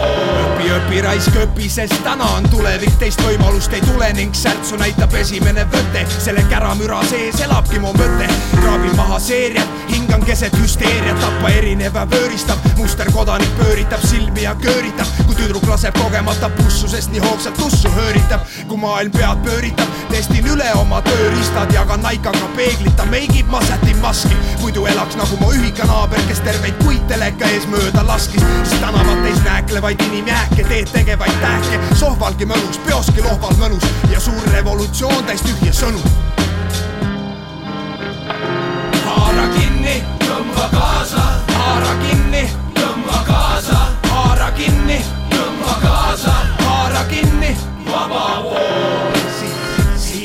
[0.91, 5.63] õpi raisk õpi, sest täna on tulevik, teist võimalust ei tule ning särtsu näitab esimene
[5.71, 6.03] võte.
[6.19, 8.27] selle käramüra sees elabki mu mõte,
[8.57, 15.07] kraabin maha seeriat, hingan keset hüsteeriat, tappa erinev ja vööristav, musterkodanik pööritab silmi ja kööritab,
[15.25, 20.47] kui tüdruk laseb kogemata pussu, sest nii hoogsalt tussu hööritab, kui maailm pead pööritab, testin
[20.51, 26.19] üle oma tööriistad, jagan naikaga peeglita, meigib, ma sätin maski, muidu elaks nagu mu ühikanaaber,
[26.27, 32.45] kes terveid kuid teleka ees mööda laskis, sest tänavates nääklevaid inimjääke, teed tegevaid tähke, sohvalgi
[32.49, 36.01] mõnus, peoski lohval mõnus ja suur revolutsioon täis tühje sõnu.
[39.05, 43.77] haara kinni, tõmba kaasa, haara kinni, tõmba kaasa,
[44.09, 44.97] haara kinni,
[45.29, 47.55] tõmba kaasa, haara kinni,
[47.85, 49.13] vaba vool.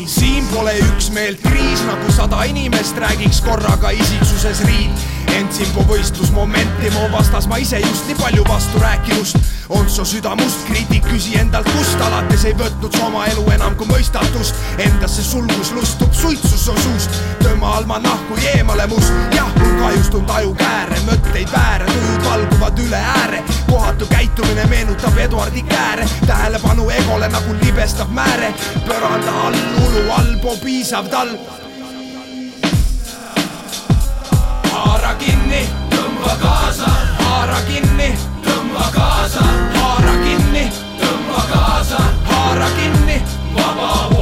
[0.07, 5.16] siin pole üksmeelt, kriis nagu sada inimest räägiks korraga isiksuses riid.
[5.37, 9.37] Ent Simbo võistlusmomenti mu vastas ma ise just nii palju vasturääkivust.
[9.68, 13.74] on su süda must, kriitik, küsi endalt, kust alates ei võtnud sa oma elu enam
[13.76, 14.55] kui mõistatust.
[14.78, 19.12] Endasse sulgus lustub suitsu su suust, tõmba almanahku eemale must.
[19.34, 23.43] jah, mul kahjustunud aju kääre, mõtteid vääre, tujud valguvad üle ääre.
[23.66, 28.55] kohatu käitumine meenutab Eduardi kääre, tähelepanu egole nagu libestav määre.
[28.89, 31.66] põranda all, ulu allpool piisav talv.
[35.19, 35.62] kinni,
[35.93, 36.91] tõmba kaasa,
[37.21, 38.11] haara kinni,
[38.45, 39.45] tõmba kaasa,
[39.77, 40.67] haara kinni,
[41.01, 43.23] tõmba kaasa, haara kinni,
[43.55, 44.16] vaba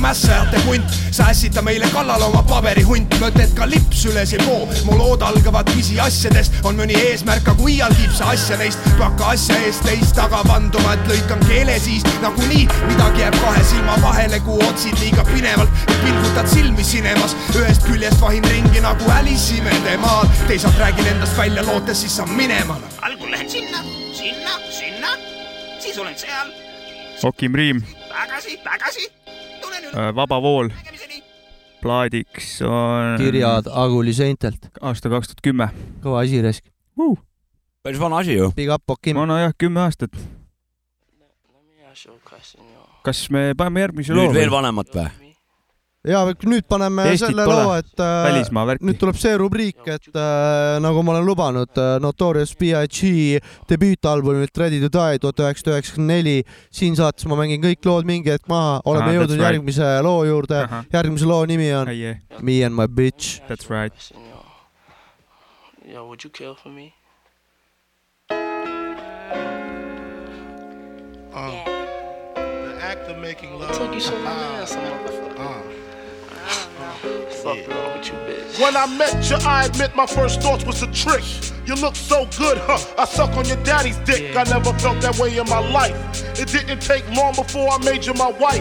[0.00, 4.96] mässajate hunt, sa ässita meile kallale oma paberihunt, mõtted ka lips üles ei poo, mu
[4.98, 9.84] lood algavad pisiasjadest, on mõni eesmärk, aga kui iialgi sa asja neist, hakka asja eest
[9.86, 12.06] teist taga vanduma, et lõikan keele siis.
[12.24, 15.84] Nagunii midagi jääb kahe silma vahele, kui otsid liiga pinevalt.
[15.90, 21.64] Ja pilgutad silmi sinemas, ühest küljest vahin ringi nagu Alice imedemaal, teisalt räägin endast välja
[21.66, 22.78] lootes, siis saan minema.
[23.02, 25.16] algul lähen sinna, sinna, sinna,
[25.78, 26.52] siis olen seal,
[27.22, 29.19] Okim Riim, tagasi, tagasi.
[30.14, 30.70] Vaba vool.
[31.80, 33.16] plaadiks on.
[33.18, 34.68] kirjad Aguli seintelt.
[34.80, 35.70] aasta kaks tuhat kümme.
[36.04, 36.64] kõva asi, Resk
[36.98, 37.16] uh..
[37.82, 38.52] päris vana asi ju.
[38.56, 39.16] Big up, Okim.
[39.16, 40.14] vana jah, kümme aastat.
[43.04, 44.28] kas me paneme järgmise loo?
[44.28, 45.08] nüüd veel vanemat või?
[46.08, 47.56] Ja nüüd paneme Eestit selle pole.
[47.64, 52.54] loo, et äh, nüüd tuleb see rubriik, et äh, nagu ma olen lubanud äh,, Notorious
[52.56, 56.36] B.I.G debüütalbumilt Ready to Die tuhat üheksasada üheksakümmend neli.
[56.72, 59.46] siin saates ma mängin kõik lood mingi hetk maha, oleme Ahah, jõudnud right.
[59.52, 60.84] järgmise loo juurde Ahah..
[60.92, 62.16] järgmise loo nimi on yeah.
[62.40, 63.40] Me and my bitch.
[63.48, 63.92] That's right.
[65.84, 66.94] Yo, would you kill for me?
[71.32, 71.52] Uh,
[72.34, 73.76] The act of making love.
[73.76, 74.78] took you so long to answer,
[75.36, 75.69] Uh.
[78.60, 81.24] When I met you, I admit my first thoughts was a trick.
[81.64, 82.76] You look so good, huh?
[82.98, 84.36] I suck on your daddy's dick.
[84.36, 85.96] I never felt that way in my life.
[86.38, 88.60] It didn't take long before I made you my wife.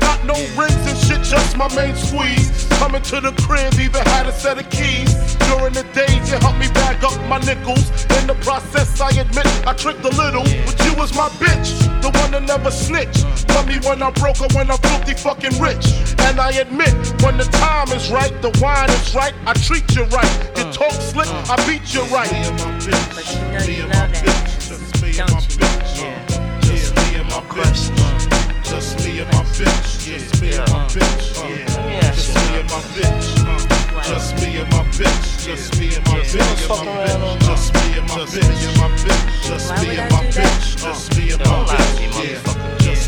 [0.00, 2.66] Got no rings and shit, just my main squeeze.
[2.80, 5.12] Coming to the crib, even had a set of keys.
[5.52, 7.84] During the days, you helped me bag up my nickels.
[8.16, 12.10] In the process, I admit I tricked a little, but you was my bitch, the
[12.20, 13.24] one that never snitch.
[13.48, 15.96] Tell me when I'm broke or when I'm filthy fucking rich.
[16.28, 16.92] And I admit,
[17.24, 20.32] when the time is right, the wine is right, I treat you right.
[20.56, 22.28] You talk slick, I beat you right.
[22.28, 24.44] But you know you love that.
[25.16, 26.12] Don't you?
[26.60, 27.90] Just me and my bitch.
[28.64, 30.04] Just me and my bitch.
[30.04, 31.24] Just me and my bitch.
[32.12, 33.43] Just me and my bitch.
[34.02, 35.44] Just me and my bitch.
[35.44, 36.34] Just me and my bitch.
[36.58, 39.42] Just me and my bitch.
[39.42, 40.76] Just me and my bitch.
[40.76, 41.94] Just me and my bitch.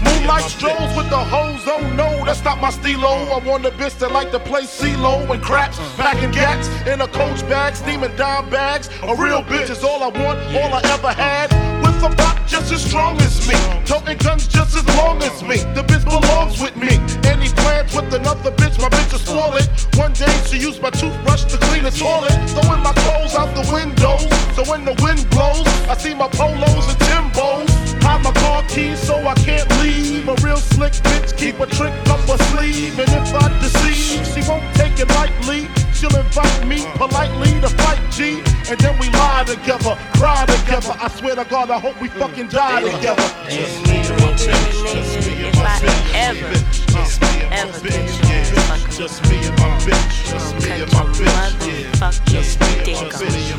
[0.03, 3.29] Moonlight strolls with the hoes, oh no, that's not my stilo.
[3.33, 7.09] I want a bitch that like to play CeeLo and craps, packing gats in a
[7.09, 8.89] coach bag, steaming dime bags.
[9.03, 11.51] A real bitch is all I want, all I ever had.
[11.83, 13.55] With a just as strong as me,
[13.85, 15.57] toting guns just as long as me.
[15.75, 16.95] The bitch belongs with me.
[17.27, 19.69] Any plans with another bitch, my bitch spoil it.
[19.97, 23.67] One day she used my toothbrush to clean the toilet, throwing my clothes out the
[23.73, 24.17] window.
[24.55, 27.71] So when the wind blows, I see my polos and Timbos.
[28.03, 30.29] Hide my car keys so I can't leave.
[30.29, 32.99] A real slick bitch keep a trick up her sleeve.
[32.99, 35.86] And if I deceive, she won't take it lightly.
[36.07, 38.39] She'll invite me politely to fight G.
[38.71, 40.95] And then we lie together, cry together.
[41.01, 43.23] I swear to God, I hope we fucking die together.
[43.49, 44.93] Just me and my bitch.
[44.93, 46.15] Just me and my bitch.
[46.15, 46.53] Ever,
[46.87, 47.91] Just me and my ever bitch.
[47.91, 48.87] get you Yeah.
[48.91, 50.31] Just me and my bitch.
[50.31, 51.67] Just me and my bitch.
[51.67, 52.11] Yeah.
[52.27, 53.51] Just me and my bitch.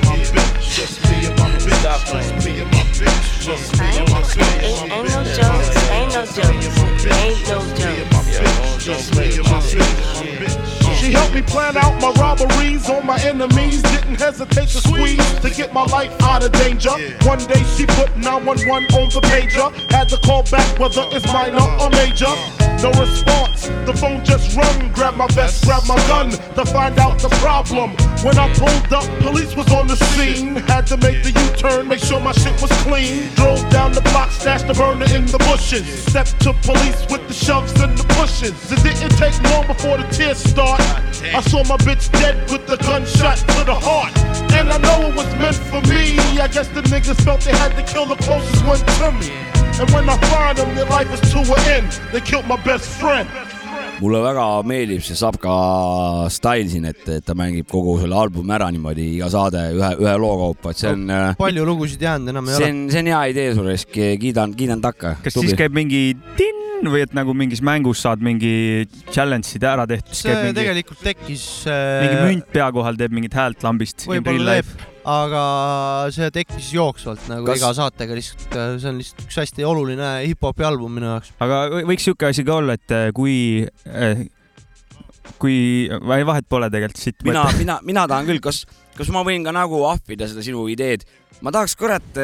[0.71, 1.67] Just me and my bitch.
[1.87, 3.43] Just me and my bitch.
[3.43, 4.63] Just me and my bitch.
[4.63, 5.67] Ain't, ain't no jokes.
[5.91, 7.05] Ain't no jokes.
[7.11, 8.85] Ain't no jokes.
[8.85, 10.46] Just me and my bitch.
[11.37, 13.83] Me plan out my robberies on my enemies.
[13.83, 16.89] Didn't hesitate to squeeze to get my life out of danger.
[17.29, 19.69] One day she put 911 on the pager.
[19.91, 21.85] Had to call back whether it's minor uh-huh.
[21.85, 22.25] or major.
[22.25, 22.67] Uh-huh.
[22.81, 23.67] No response.
[23.85, 24.91] The phone just rung.
[24.93, 27.91] Grab my vest, grab my gun to find out the problem.
[28.25, 30.55] When I pulled up, police was on the scene.
[30.55, 33.29] Had to make the U-turn, make sure my shit was clean.
[33.35, 35.85] Drove down the block, stashed the burner in the bushes.
[36.05, 38.53] Stepped to police with the shoves and the pushes.
[38.71, 40.81] It didn't take long before the tears start.
[41.35, 44.15] I saw my bitch dead with the gunshot to the heart.
[44.53, 46.17] And I know it was meant for me.
[46.39, 49.31] I guess the niggas felt they had to kill the closest one to me.
[49.79, 51.91] And when I find them, their life is to an end.
[52.11, 53.29] They killed my best friend.
[54.01, 55.53] Mulle väga meeldib see Sapka
[56.33, 60.15] stail siin, et, et ta mängib kogu selle albumi ära niimoodi iga saade ühe, ühe
[60.21, 61.07] loo kaupa, et see on.
[61.39, 62.75] palju lugusid jäänud enam ei see ole.
[62.75, 63.71] on, see on hea idee sul,
[64.21, 65.15] kiidan, kiidan takka.
[65.25, 66.03] kas siis käib mingi
[66.39, 71.47] tinn või et nagu mingis mängus saad mingi challenge'id ära tehtud, see mingi, tegelikult tekkis.
[71.65, 74.05] mingi münt pea kohal teeb mingit häält lambist.
[74.09, 75.41] võib-olla teeb, aga
[76.11, 80.65] see tekkis jooksvalt nagu Kas- iga saatega lihtsalt, see on lihtsalt üks hästi oluline hip-hopi
[80.67, 81.31] album minu jaoks.
[81.43, 83.37] aga võ- võiks siuke asi ka olla, et äh, kui,
[85.41, 85.57] kui,
[85.91, 87.23] või vahet pole tegelikult siit.
[87.27, 88.63] mina, mina, mina tahan küll, kas,
[88.97, 91.05] kas ma võin ka nagu ahvida seda sinu ideed?
[91.45, 92.17] ma tahaks, kurat,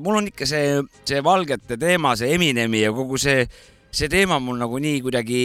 [0.00, 0.76] mul on ikka see,
[1.08, 3.42] see valgete teema, see Eminemi ja kogu see,
[3.90, 5.40] see teema mul nagu nii kuidagi,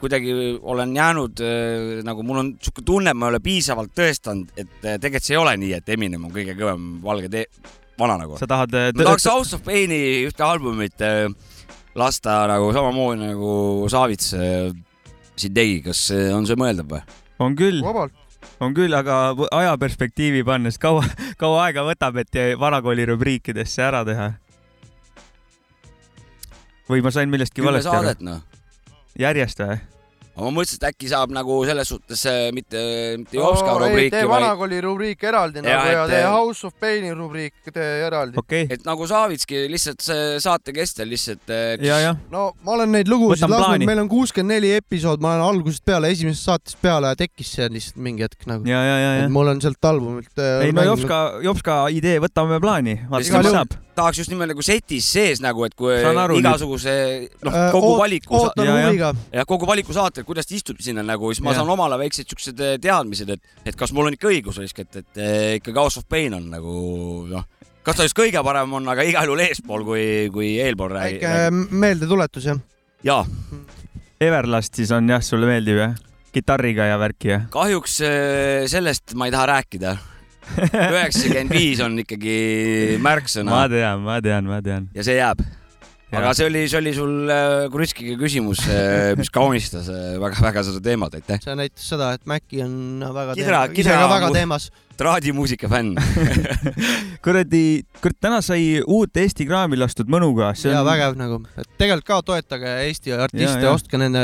[0.00, 0.32] kuidagi
[0.62, 4.72] olen jäänud äh, nagu mul on sihuke tunne, et ma ei ole piisavalt tõestanud, et
[4.84, 7.48] äh, tegelikult see ei ole nii, et Eminem on kõige kõvem valge tee-,
[8.00, 8.38] vana nagu.
[8.38, 8.74] sa tahad.
[8.96, 11.28] ma tahaks House of Paini ühte albumit äh,
[11.98, 13.52] lasta nagu samamoodi nagu
[13.92, 14.72] Saavits äh,
[15.36, 17.02] siin tegi, kas äh, on see mõeldav või?
[17.40, 17.82] on küll
[18.60, 21.04] on küll, aga ajaperspektiivi pannes kaua,
[21.42, 24.30] kaua aega võtab, et vanakooli rubriikidesse ära teha?
[26.90, 28.49] või ma sain millestki kümme valesti aru saadet?
[29.14, 29.22] noh.
[29.22, 29.99] järjest või?
[30.40, 32.80] Aga ma mõtlesin, et äkki saab nagu selles suhtes äh, mitte,
[33.20, 36.66] mitte Jopska ei rubriiki, tee vaid vanakooli rubriik eraldi Jaa, nagu ja et- tee House
[36.66, 38.40] of Paini rubriik tee eraldi.
[38.40, 42.16] okei et nagu Saavitski lihtsalt see saate kestel lihtsalt äh, ja, jah.
[42.32, 46.08] no ma olen neid lugusid lasknud, meil on kuuskümmend neli episood, ma olen algusest peale,
[46.16, 48.64] esimesest saatest peale tekkis see lihtsalt mingi hetk nagu.
[48.68, 49.28] ja, ja, ja, et ja.
[49.36, 50.32] mul on sealt albumilt.
[50.64, 53.76] ei no Jopska, Jopska idee, võtame plaani, vaatame, mis saab.
[54.00, 56.94] tahaks just nimelt nagu setis sees nagu, et kui aru igasuguse
[57.44, 58.86] noh Äh,, kogu valiku ootan Ja, ja.
[58.88, 59.10] huviga.
[59.34, 61.60] ja kogu valiku saated, kuidas ta istub sinna nagu, siis ma Jah.
[61.60, 65.18] saan omale väiksed siuksed eh, teadmised, et, et kas mul on ikka õigus eeskätt, et
[65.20, 66.74] eh, ikkagi House of Pain on nagu
[67.30, 67.46] noh,
[67.86, 70.04] kas ta just kõige parem on, aga igal juhul eespool kui,
[70.34, 72.62] kui eelpool räägi- väike meeldetuletus jah.
[73.06, 73.24] jaa,
[74.20, 75.94] Everlast siis on jah, sulle meeldib jah?
[76.30, 77.46] kitarriga ja värki jah?
[77.50, 79.96] kahjuks eh, sellest ma ei taha rääkida.
[80.90, 84.88] üheksakümmend viis on ikkagi märksõna ma tean, ma tean, ma tean.
[84.96, 85.42] ja see jääb.
[86.12, 88.62] Aga see oli, see oli sul äh, Krutskiga küsimus,
[89.20, 89.88] mis kaunistas
[90.22, 91.38] väga-väga seda teemat, aitäh.
[91.44, 92.74] see näitas seda, et Maci on
[93.14, 94.70] väga Kidra- teema- ise Kidra- ka väga teemas.
[95.00, 95.94] Traadimuusika fänn.
[97.24, 100.52] kuradi, kurat, täna sai uut Eesti kraami lastud mõnuga.
[100.60, 103.72] ja vägev nagu, et tegelikult ka toetage Eesti artiste, ja.
[103.72, 104.22] ostke nende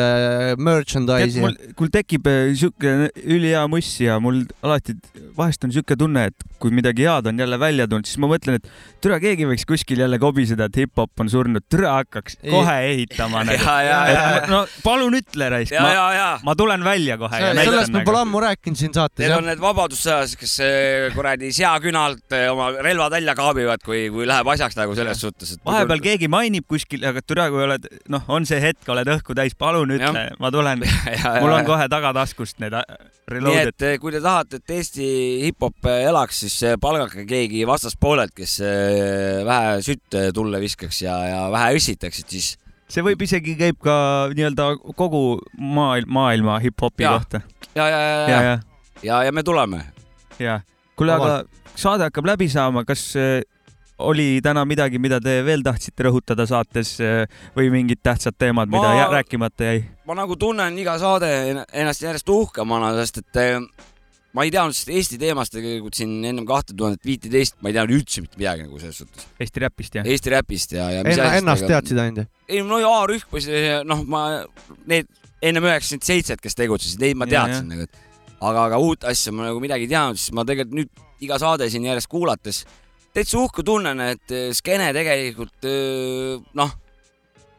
[0.60, 4.96] merchandise'i mul, mul tekib äh, siuke ülihea muss ja mul alati,
[5.36, 8.60] vahest on siuke tunne, et kui midagi head on jälle välja tulnud, siis ma mõtlen,
[8.60, 8.68] et
[9.04, 12.52] türa, keegi võiks kuskil jälle kobiseda, et hip-hop on surnud, türa hakkaks Ei.
[12.52, 14.50] kohe ehitama nagu.
[14.52, 18.06] No palun ütle, raisk, ma, ma tulen välja kohe sellest nagu.
[18.08, 19.46] pole ammu rääkinud siin saates Need on.
[19.48, 20.65] need vabadussõjas, kes eh,
[21.14, 25.62] kuradi seakünalt eh, oma relvad välja kaabivad, kui, kui läheb asjaks nagu selles suhtes, et.
[25.66, 29.56] vahepeal keegi mainib kuskil, aga türa, kui oled, noh, on see hetk, oled õhku täis,
[29.58, 30.84] palun ütle, ma tulen.
[31.14, 31.68] ja, mul on ja.
[31.68, 33.72] kohe tagataskust need äh, nii reloaded.
[33.74, 35.08] et eh, kui te tahate, et Eesti
[35.46, 38.60] hip-hop elaks, siis palgake keegi vastaspoolelt, kes
[39.46, 42.54] vähe sütt tulle viskaks ja, ja vähe õssitaks, et siis
[42.92, 43.96] see võib isegi käib ka
[44.34, 45.24] nii-öelda kogu
[45.58, 47.42] maailm, maailma hip-hopi kohta.
[47.74, 48.58] ja, ja, ja, ja, ja ja,,
[49.02, 49.84] ja, ja me tuleme.
[50.42, 50.60] ja.
[50.96, 51.44] kuule, aga
[51.76, 53.42] saade hakkab läbi saama, kas äh,
[53.98, 57.24] oli täna midagi, mida te veel tahtsite rõhutada saates äh,
[57.56, 59.84] või mingid tähtsad teemad, mida Ma- jä- rääkimata jäi?
[60.06, 63.60] ma nagu tunnen iga saade en- ennast järjest uhkemana, sest et eh,
[64.36, 67.96] ma ei teadnud sellest Eesti teemast tegelikult siin ennem kahte tuhandet viiteist, ma ei teadnud
[67.96, 69.24] üldse mitte midagi nagu selles suhtes.
[69.40, 70.04] Eesti räpist jah?
[70.12, 71.00] Eesti räpist ja, ja.
[71.08, 72.28] Enna, ennast teadsid ainult jah?
[72.52, 74.26] ei no ja A-rühm või see, noh, ma
[74.84, 75.08] need
[75.40, 78.04] ennem üheksakümmend seitset, kes tegutsesid, neid ma Ja, teadsin nagu, et
[78.40, 81.70] aga, aga uut asja ma nagu midagi ei teadnud, siis ma tegelikult nüüd iga saade
[81.72, 82.64] siin järjest kuulates
[83.16, 86.72] täitsa uhke tunnen, et eh, skeene tegelikult eh, noh,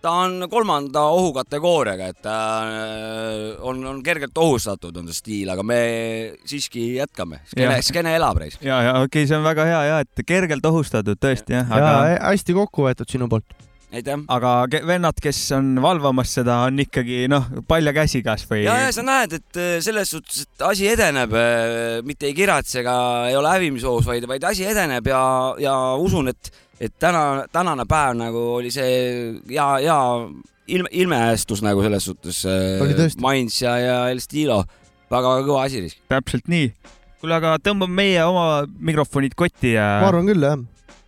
[0.04, 2.38] ta on kolmanda ohukategooriaga, et ta
[2.70, 5.80] eh, on, on kergelt ohustatud, on see stiil, aga me
[6.48, 7.42] siiski jätkame.
[7.50, 8.60] skeene Jah., skeene elab reis.
[8.62, 11.82] ja, ja okei okay,, see on väga hea ja et kergelt ohustatud tõesti jah, ja
[11.82, 13.67] aga, hästi kokku võetud sinu poolt.
[14.28, 18.66] Aga ke- vennad, kes on valvamas seda, on ikkagi noh, palja käsi kasvõi.
[18.66, 21.34] ja, ja sa näed, et äh, selles suhtes, et asi edeneb,
[22.08, 22.98] mitte ei kiratse ega
[23.30, 25.22] ei ole hävimisohus, vaid, vaid asi edeneb ja,
[25.64, 28.92] ja usun, et, et täna, tänane päev nagu oli see
[29.54, 30.00] hea, hea
[30.68, 32.44] ilme, ilmestus nagu selles suhtes.
[32.44, 33.22] Tõesti.
[33.24, 34.62] Mainz ja, ja El Stilo,
[35.12, 35.88] väga-väga kõva asi.
[36.12, 36.72] täpselt nii.
[37.22, 40.60] kuule, aga tõmbame meie oma mikrofonid kotti ja, ma arvan küll jah.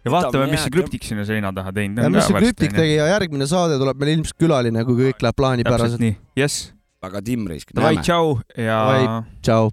[0.05, 2.15] Ja vaatame, mis see krüptik sinna seina taha teinud ja on.
[2.15, 6.05] mis see krüptik tegi ja järgmine saade tuleb meil ilmselt külaline, kui kõik läheb plaanipäraselt.
[6.39, 6.71] jess.
[7.03, 7.73] väga timm risk.
[7.75, 9.03] Davai, tšau ja Davai.
[9.43, 9.71] tšau.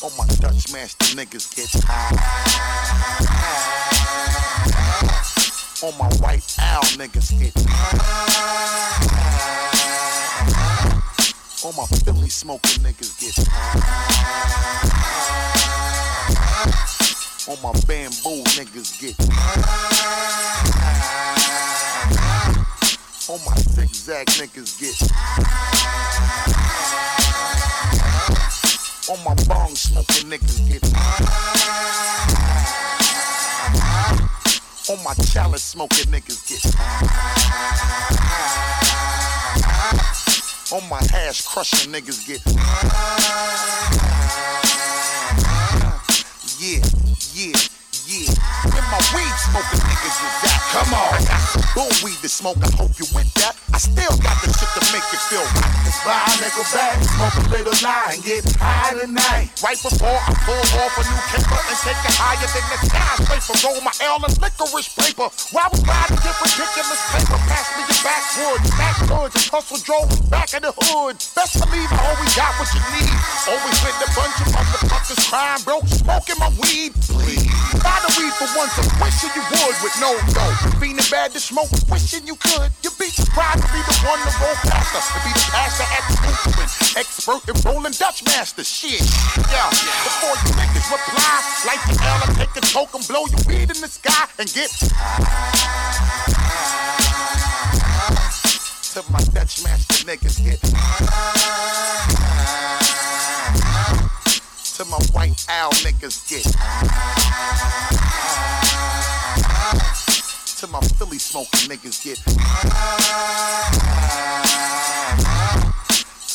[0.00, 2.16] All my Dutch master niggas get high.
[5.82, 8.60] All my white owl niggas get high.
[11.62, 13.36] All my Philly smoking niggas get.
[17.46, 19.14] All my bamboo niggas get.
[23.28, 24.96] All my zigzag niggas get.
[29.10, 30.82] All my bong smoking niggas get.
[34.88, 36.64] All my chalice smoking niggas get
[40.72, 42.40] All my hash crushing niggas get.
[46.60, 46.78] Yeah,
[47.34, 47.69] yeah,
[48.10, 48.34] yeah.
[48.90, 50.60] My weed smoking niggas is at?
[50.74, 51.14] Come on.
[51.14, 52.58] I got some bull weed to smoke.
[52.58, 53.54] I hope you with that.
[53.70, 55.70] I still got the shit to make you feel right.
[55.86, 59.54] Let's a nickel back, smoke a little line, get high tonight.
[59.62, 63.54] Right before I pull off a new camper and take it higher than the skyscraper.
[63.62, 65.30] Roll my L and licorice paper.
[65.54, 70.50] Why we ride get ridiculous paper, pass me your backwoods, backwoods, and hustle drove back
[70.50, 71.14] in the hood.
[71.38, 73.14] Best believe I always got what you need.
[73.46, 76.90] Always with a bunch of motherfuckers crying broke, smoking my weed.
[77.06, 77.46] Please.
[78.00, 80.80] The weed for once, I'm wishing you would with no dough.
[80.80, 82.72] Feeling bad to smoke, wishing you could.
[82.80, 85.00] You'd be surprised to be the one to roll faster.
[85.04, 86.70] To be the pastor at the movement.
[86.96, 88.64] Expert in rolling Dutch master.
[88.64, 89.04] Shit.
[89.52, 89.68] Yeah.
[89.68, 93.80] Before you niggas reply, like the and take a toke and blow your weed in
[93.80, 94.70] the sky and get
[98.90, 101.79] to my Dutch master niggas get
[104.80, 106.42] to my white owl niggas get.
[110.56, 112.16] To my Philly smoking niggas get.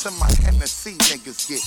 [0.04, 1.64] To my Hennessy niggas get.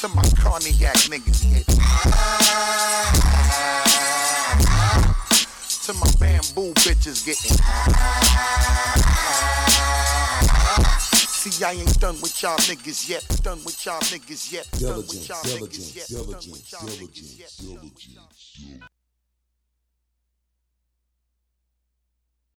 [0.00, 1.66] To my cognac niggas get.
[5.84, 7.56] To my bamboo bitches getting
[11.38, 13.24] See, I ain't done with y'all niggas yet.
[13.44, 14.66] Done with y'all niggas yet.
[14.72, 16.08] Done with y'all niggas yet.
[16.10, 16.26] Done